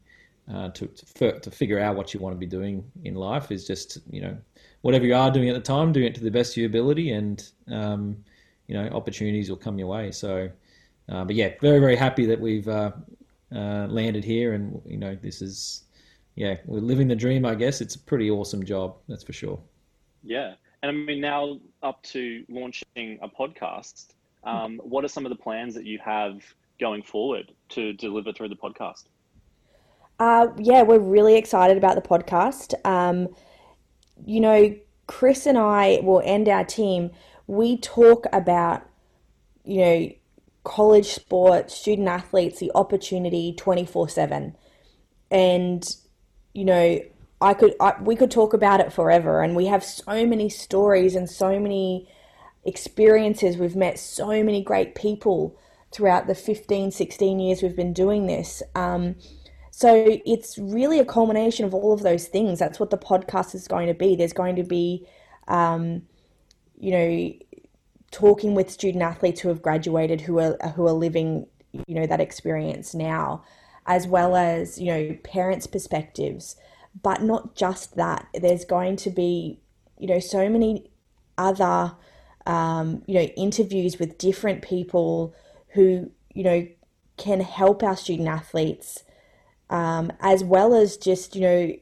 uh, 0.52 0.70
to, 0.70 0.86
to, 0.86 1.38
to 1.40 1.50
figure 1.50 1.78
out 1.78 1.94
what 1.94 2.14
you 2.14 2.20
want 2.20 2.34
to 2.34 2.38
be 2.38 2.46
doing 2.46 2.82
in 3.04 3.14
life 3.14 3.52
is 3.52 3.66
just 3.66 3.98
you 4.10 4.20
know 4.20 4.36
whatever 4.82 5.04
you 5.04 5.14
are 5.14 5.30
doing 5.30 5.48
at 5.48 5.54
the 5.54 5.60
time, 5.60 5.92
doing 5.92 6.06
it 6.06 6.14
to 6.14 6.22
the 6.22 6.30
best 6.30 6.52
of 6.52 6.58
your 6.58 6.66
ability, 6.66 7.10
and 7.12 7.50
um, 7.70 8.16
you 8.66 8.74
know 8.74 8.88
opportunities 8.90 9.50
will 9.50 9.56
come 9.56 9.78
your 9.78 9.88
way. 9.88 10.10
So, 10.10 10.48
uh, 11.08 11.24
but 11.24 11.34
yeah, 11.34 11.50
very 11.60 11.80
very 11.80 11.96
happy 11.96 12.24
that 12.26 12.40
we've 12.40 12.68
uh, 12.68 12.92
uh, 13.54 13.86
landed 13.88 14.24
here, 14.24 14.54
and 14.54 14.80
you 14.86 14.96
know 14.96 15.16
this 15.20 15.42
is 15.42 15.84
yeah 16.36 16.56
we're 16.66 16.80
living 16.80 17.08
the 17.08 17.16
dream. 17.16 17.44
I 17.44 17.54
guess 17.54 17.80
it's 17.80 17.96
a 17.96 18.00
pretty 18.00 18.30
awesome 18.30 18.64
job, 18.64 18.96
that's 19.08 19.24
for 19.24 19.32
sure. 19.32 19.60
Yeah, 20.22 20.54
and 20.82 20.90
I 20.90 20.92
mean 20.92 21.20
now 21.20 21.58
up 21.82 22.02
to 22.04 22.44
launching 22.48 23.18
a 23.20 23.28
podcast. 23.28 24.14
Um, 24.44 24.80
what 24.82 25.04
are 25.04 25.08
some 25.08 25.26
of 25.26 25.30
the 25.30 25.36
plans 25.36 25.74
that 25.74 25.84
you 25.84 25.98
have 26.04 26.42
going 26.80 27.02
forward 27.02 27.52
to 27.70 27.92
deliver 27.92 28.32
through 28.32 28.48
the 28.48 28.56
podcast? 28.56 29.04
Uh, 30.18 30.48
yeah, 30.58 30.82
we're 30.82 30.98
really 30.98 31.36
excited 31.36 31.76
about 31.76 31.94
the 31.94 32.08
podcast. 32.08 32.74
Um, 32.84 33.28
you 34.24 34.40
know, 34.40 34.74
Chris 35.06 35.46
and 35.46 35.56
I, 35.56 36.00
well, 36.02 36.22
and 36.24 36.48
our 36.48 36.64
team, 36.64 37.10
we 37.46 37.78
talk 37.78 38.26
about, 38.32 38.82
you 39.64 39.80
know, 39.80 40.10
college 40.64 41.06
sports, 41.06 41.74
student 41.74 42.08
athletes, 42.08 42.58
the 42.58 42.70
opportunity 42.74 43.54
24 43.56 44.08
7. 44.08 44.56
And, 45.30 45.96
you 46.52 46.64
know, 46.64 47.00
I 47.40 47.54
could, 47.54 47.74
I, 47.80 47.94
we 48.00 48.16
could 48.16 48.30
talk 48.30 48.52
about 48.52 48.80
it 48.80 48.92
forever. 48.92 49.42
And 49.42 49.54
we 49.54 49.66
have 49.66 49.84
so 49.84 50.26
many 50.26 50.48
stories 50.48 51.14
and 51.14 51.28
so 51.28 51.60
many 51.60 52.08
experiences. 52.64 53.56
We've 53.56 53.76
met 53.76 53.98
so 53.98 54.42
many 54.42 54.62
great 54.62 54.94
people 54.94 55.56
throughout 55.92 56.26
the 56.26 56.34
15, 56.34 56.90
16 56.90 57.38
years 57.38 57.62
we've 57.62 57.76
been 57.76 57.92
doing 57.92 58.26
this. 58.26 58.62
Um, 58.74 59.16
so 59.70 60.18
it's 60.26 60.58
really 60.58 60.98
a 60.98 61.04
culmination 61.04 61.64
of 61.64 61.72
all 61.72 61.92
of 61.92 62.02
those 62.02 62.26
things. 62.26 62.58
That's 62.58 62.80
what 62.80 62.90
the 62.90 62.98
podcast 62.98 63.54
is 63.54 63.68
going 63.68 63.86
to 63.86 63.94
be. 63.94 64.16
There's 64.16 64.32
going 64.32 64.56
to 64.56 64.64
be, 64.64 65.06
um, 65.46 66.02
you 66.76 66.90
know, 66.90 67.32
talking 68.10 68.54
with 68.54 68.70
student 68.70 69.04
athletes 69.04 69.40
who 69.40 69.48
have 69.48 69.62
graduated, 69.62 70.22
who 70.22 70.40
are 70.40 70.56
who 70.74 70.86
are 70.88 70.92
living, 70.92 71.46
you 71.86 71.94
know, 71.94 72.06
that 72.06 72.20
experience 72.20 72.92
now, 72.92 73.44
as 73.86 74.06
well 74.08 74.34
as 74.34 74.80
you 74.80 74.86
know 74.86 75.16
parents' 75.22 75.68
perspectives. 75.68 76.56
But 77.02 77.22
not 77.22 77.54
just 77.54 77.96
that. 77.96 78.26
There's 78.34 78.64
going 78.64 78.96
to 78.96 79.10
be, 79.10 79.60
you 79.98 80.06
know, 80.06 80.20
so 80.20 80.48
many 80.48 80.90
other, 81.36 81.92
um, 82.46 83.02
you 83.06 83.14
know, 83.14 83.28
interviews 83.36 83.98
with 83.98 84.18
different 84.18 84.62
people 84.62 85.34
who 85.68 86.10
you 86.34 86.42
know 86.44 86.66
can 87.16 87.40
help 87.40 87.82
our 87.82 87.96
student 87.96 88.28
athletes 88.28 89.04
um, 89.70 90.12
as 90.20 90.42
well 90.44 90.74
as 90.74 90.96
just, 90.96 91.34
you 91.34 91.42
know, 91.42 91.72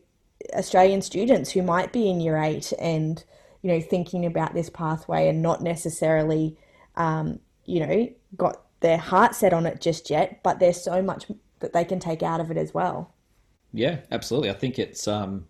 Australian 0.54 1.02
students 1.02 1.52
who 1.52 1.62
might 1.62 1.92
be 1.92 2.08
in 2.08 2.20
year 2.20 2.36
eight 2.36 2.72
and, 2.78 3.22
you 3.62 3.70
know, 3.70 3.80
thinking 3.80 4.26
about 4.26 4.54
this 4.54 4.70
pathway 4.70 5.28
and 5.28 5.42
not 5.42 5.62
necessarily, 5.62 6.56
um, 6.96 7.40
you 7.64 7.80
know, 7.80 8.08
got 8.36 8.62
their 8.80 8.98
heart 8.98 9.34
set 9.34 9.52
on 9.52 9.66
it 9.66 9.80
just 9.80 10.10
yet, 10.10 10.42
but 10.42 10.58
there's 10.58 10.82
so 10.82 11.00
much 11.02 11.26
that 11.60 11.72
they 11.72 11.84
can 11.84 11.98
take 11.98 12.22
out 12.22 12.40
of 12.40 12.50
it 12.50 12.56
as 12.56 12.74
well. 12.74 13.12
Yeah, 13.72 13.98
absolutely. 14.10 14.50
I 14.50 14.54
think 14.54 14.78
it's, 14.78 15.06
um, 15.06 15.46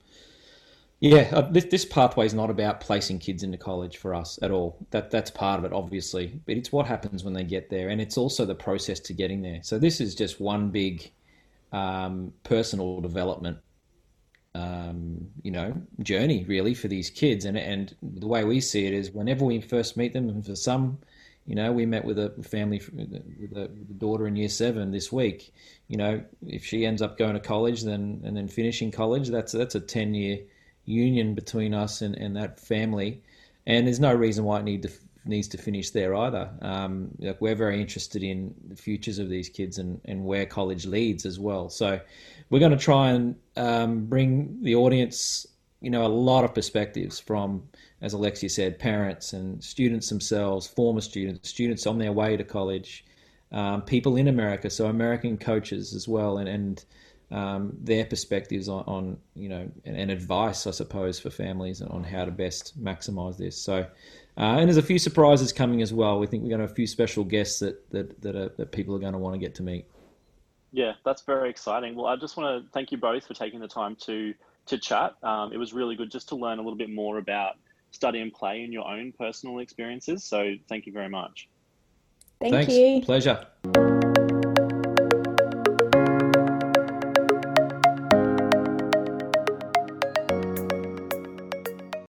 yeah, 1.00 1.28
uh, 1.32 1.42
this, 1.42 1.66
this 1.66 1.84
pathway 1.84 2.24
is 2.26 2.34
not 2.34 2.50
about 2.50 2.80
placing 2.80 3.18
kids 3.18 3.42
into 3.42 3.58
college 3.58 3.98
for 3.98 4.14
us 4.14 4.38
at 4.42 4.50
all. 4.50 4.78
That 4.90 5.10
that's 5.10 5.30
part 5.30 5.58
of 5.58 5.64
it, 5.66 5.72
obviously, 5.72 6.40
but 6.46 6.56
it's 6.56 6.72
what 6.72 6.86
happens 6.86 7.22
when 7.22 7.34
they 7.34 7.44
get 7.44 7.68
there, 7.68 7.90
and 7.90 8.00
it's 8.00 8.16
also 8.16 8.46
the 8.46 8.54
process 8.54 8.98
to 9.00 9.12
getting 9.12 9.42
there. 9.42 9.60
So 9.62 9.78
this 9.78 10.00
is 10.00 10.14
just 10.14 10.40
one 10.40 10.70
big 10.70 11.12
um, 11.70 12.32
personal 12.44 13.02
development, 13.02 13.58
um, 14.54 15.28
you 15.42 15.50
know, 15.50 15.74
journey 16.02 16.44
really 16.48 16.72
for 16.72 16.88
these 16.88 17.10
kids. 17.10 17.44
And 17.44 17.58
and 17.58 17.94
the 18.02 18.26
way 18.26 18.44
we 18.44 18.60
see 18.60 18.86
it 18.86 18.94
is, 18.94 19.10
whenever 19.10 19.44
we 19.44 19.60
first 19.60 19.98
meet 19.98 20.14
them, 20.14 20.30
and 20.30 20.44
for 20.46 20.56
some, 20.56 20.98
you 21.46 21.54
know, 21.54 21.72
we 21.72 21.86
met 21.86 22.04
with 22.04 22.18
a 22.18 22.30
family 22.42 22.82
with 22.92 23.56
a, 23.56 23.68
daughter 23.98 24.26
in 24.26 24.36
year 24.36 24.48
seven 24.48 24.90
this 24.90 25.12
week. 25.12 25.54
You 25.88 25.96
know, 25.96 26.24
if 26.46 26.64
she 26.64 26.84
ends 26.84 27.02
up 27.02 27.16
going 27.16 27.34
to 27.34 27.40
college, 27.40 27.82
then 27.82 28.22
and 28.24 28.36
then 28.36 28.48
finishing 28.48 28.90
college, 28.90 29.28
that's 29.28 29.52
that's 29.52 29.74
a 29.74 29.80
ten 29.80 30.14
year 30.14 30.40
union 30.84 31.34
between 31.34 31.74
us 31.74 32.02
and, 32.02 32.16
and 32.16 32.36
that 32.36 32.58
family. 32.58 33.22
And 33.66 33.86
there's 33.86 34.00
no 34.00 34.14
reason 34.14 34.44
why 34.44 34.60
it 34.60 34.64
need 34.64 34.82
to 34.82 34.90
needs 35.26 35.48
to 35.48 35.58
finish 35.58 35.90
there 35.90 36.14
either. 36.14 36.50
Um, 36.62 37.10
like 37.18 37.40
we're 37.40 37.54
very 37.54 37.80
interested 37.80 38.22
in 38.22 38.54
the 38.68 38.76
futures 38.76 39.18
of 39.18 39.28
these 39.28 39.48
kids 39.48 39.78
and, 39.78 40.00
and 40.04 40.24
where 40.24 40.46
college 40.46 40.86
leads 40.86 41.26
as 41.26 41.38
well. 41.38 41.68
So 41.68 42.00
we're 42.50 42.60
going 42.60 42.72
to 42.72 42.78
try 42.78 43.10
and 43.10 43.36
um, 43.56 44.06
bring 44.06 44.62
the 44.62 44.76
audience, 44.76 45.46
you 45.80 45.90
know, 45.90 46.04
a 46.04 46.08
lot 46.08 46.44
of 46.44 46.54
perspectives 46.54 47.18
from, 47.20 47.62
as 48.00 48.12
Alexia 48.12 48.48
said, 48.48 48.78
parents 48.78 49.32
and 49.32 49.62
students 49.62 50.08
themselves, 50.08 50.66
former 50.66 51.00
students, 51.00 51.48
students 51.48 51.86
on 51.86 51.98
their 51.98 52.12
way 52.12 52.36
to 52.36 52.44
college, 52.44 53.04
um, 53.52 53.82
people 53.82 54.16
in 54.16 54.28
America, 54.28 54.68
so 54.70 54.86
American 54.86 55.36
coaches 55.36 55.94
as 55.94 56.08
well, 56.08 56.38
and, 56.38 56.48
and 56.48 56.84
um, 57.30 57.76
their 57.80 58.04
perspectives 58.04 58.68
on, 58.68 58.84
on, 58.86 59.18
you 59.34 59.48
know, 59.48 59.68
and, 59.84 59.96
and, 59.96 60.10
advice, 60.10 60.66
I 60.66 60.70
suppose, 60.70 61.18
for 61.18 61.30
families 61.30 61.82
on 61.82 62.04
how 62.04 62.24
to 62.24 62.30
best 62.30 62.82
maximize 62.82 63.36
this. 63.36 63.60
So 63.60 63.86
uh, 64.38 64.58
and 64.58 64.68
there's 64.68 64.76
a 64.76 64.82
few 64.82 64.98
surprises 64.98 65.52
coming 65.52 65.80
as 65.80 65.94
well. 65.94 66.18
We 66.18 66.26
think 66.26 66.42
we're 66.42 66.50
going 66.50 66.58
to 66.58 66.64
have 66.64 66.72
a 66.72 66.74
few 66.74 66.86
special 66.86 67.24
guests 67.24 67.58
that 67.60 67.88
that 67.90 68.20
that, 68.20 68.36
are, 68.36 68.50
that 68.58 68.70
people 68.70 68.94
are 68.94 68.98
going 68.98 69.14
to 69.14 69.18
want 69.18 69.34
to 69.34 69.38
get 69.38 69.54
to 69.56 69.62
meet. 69.62 69.86
Yeah, 70.72 70.92
that's 71.04 71.22
very 71.22 71.48
exciting. 71.48 71.94
Well, 71.94 72.06
I 72.06 72.16
just 72.16 72.36
want 72.36 72.62
to 72.62 72.70
thank 72.72 72.92
you 72.92 72.98
both 72.98 73.26
for 73.26 73.32
taking 73.32 73.60
the 73.60 73.68
time 73.68 73.96
to 74.02 74.34
to 74.66 74.78
chat. 74.78 75.14
Um, 75.22 75.52
it 75.52 75.58
was 75.58 75.72
really 75.72 75.96
good 75.96 76.10
just 76.10 76.28
to 76.30 76.36
learn 76.36 76.58
a 76.58 76.62
little 76.62 76.76
bit 76.76 76.90
more 76.90 77.18
about 77.18 77.54
study 77.90 78.20
and 78.20 78.32
play 78.32 78.62
in 78.62 78.72
your 78.72 78.86
own 78.86 79.12
personal 79.12 79.58
experiences. 79.58 80.24
So, 80.24 80.54
thank 80.68 80.86
you 80.86 80.92
very 80.92 81.08
much. 81.08 81.48
Thank 82.40 82.52
Thanks. 82.52 82.74
you. 82.74 83.00
Pleasure. 83.02 83.46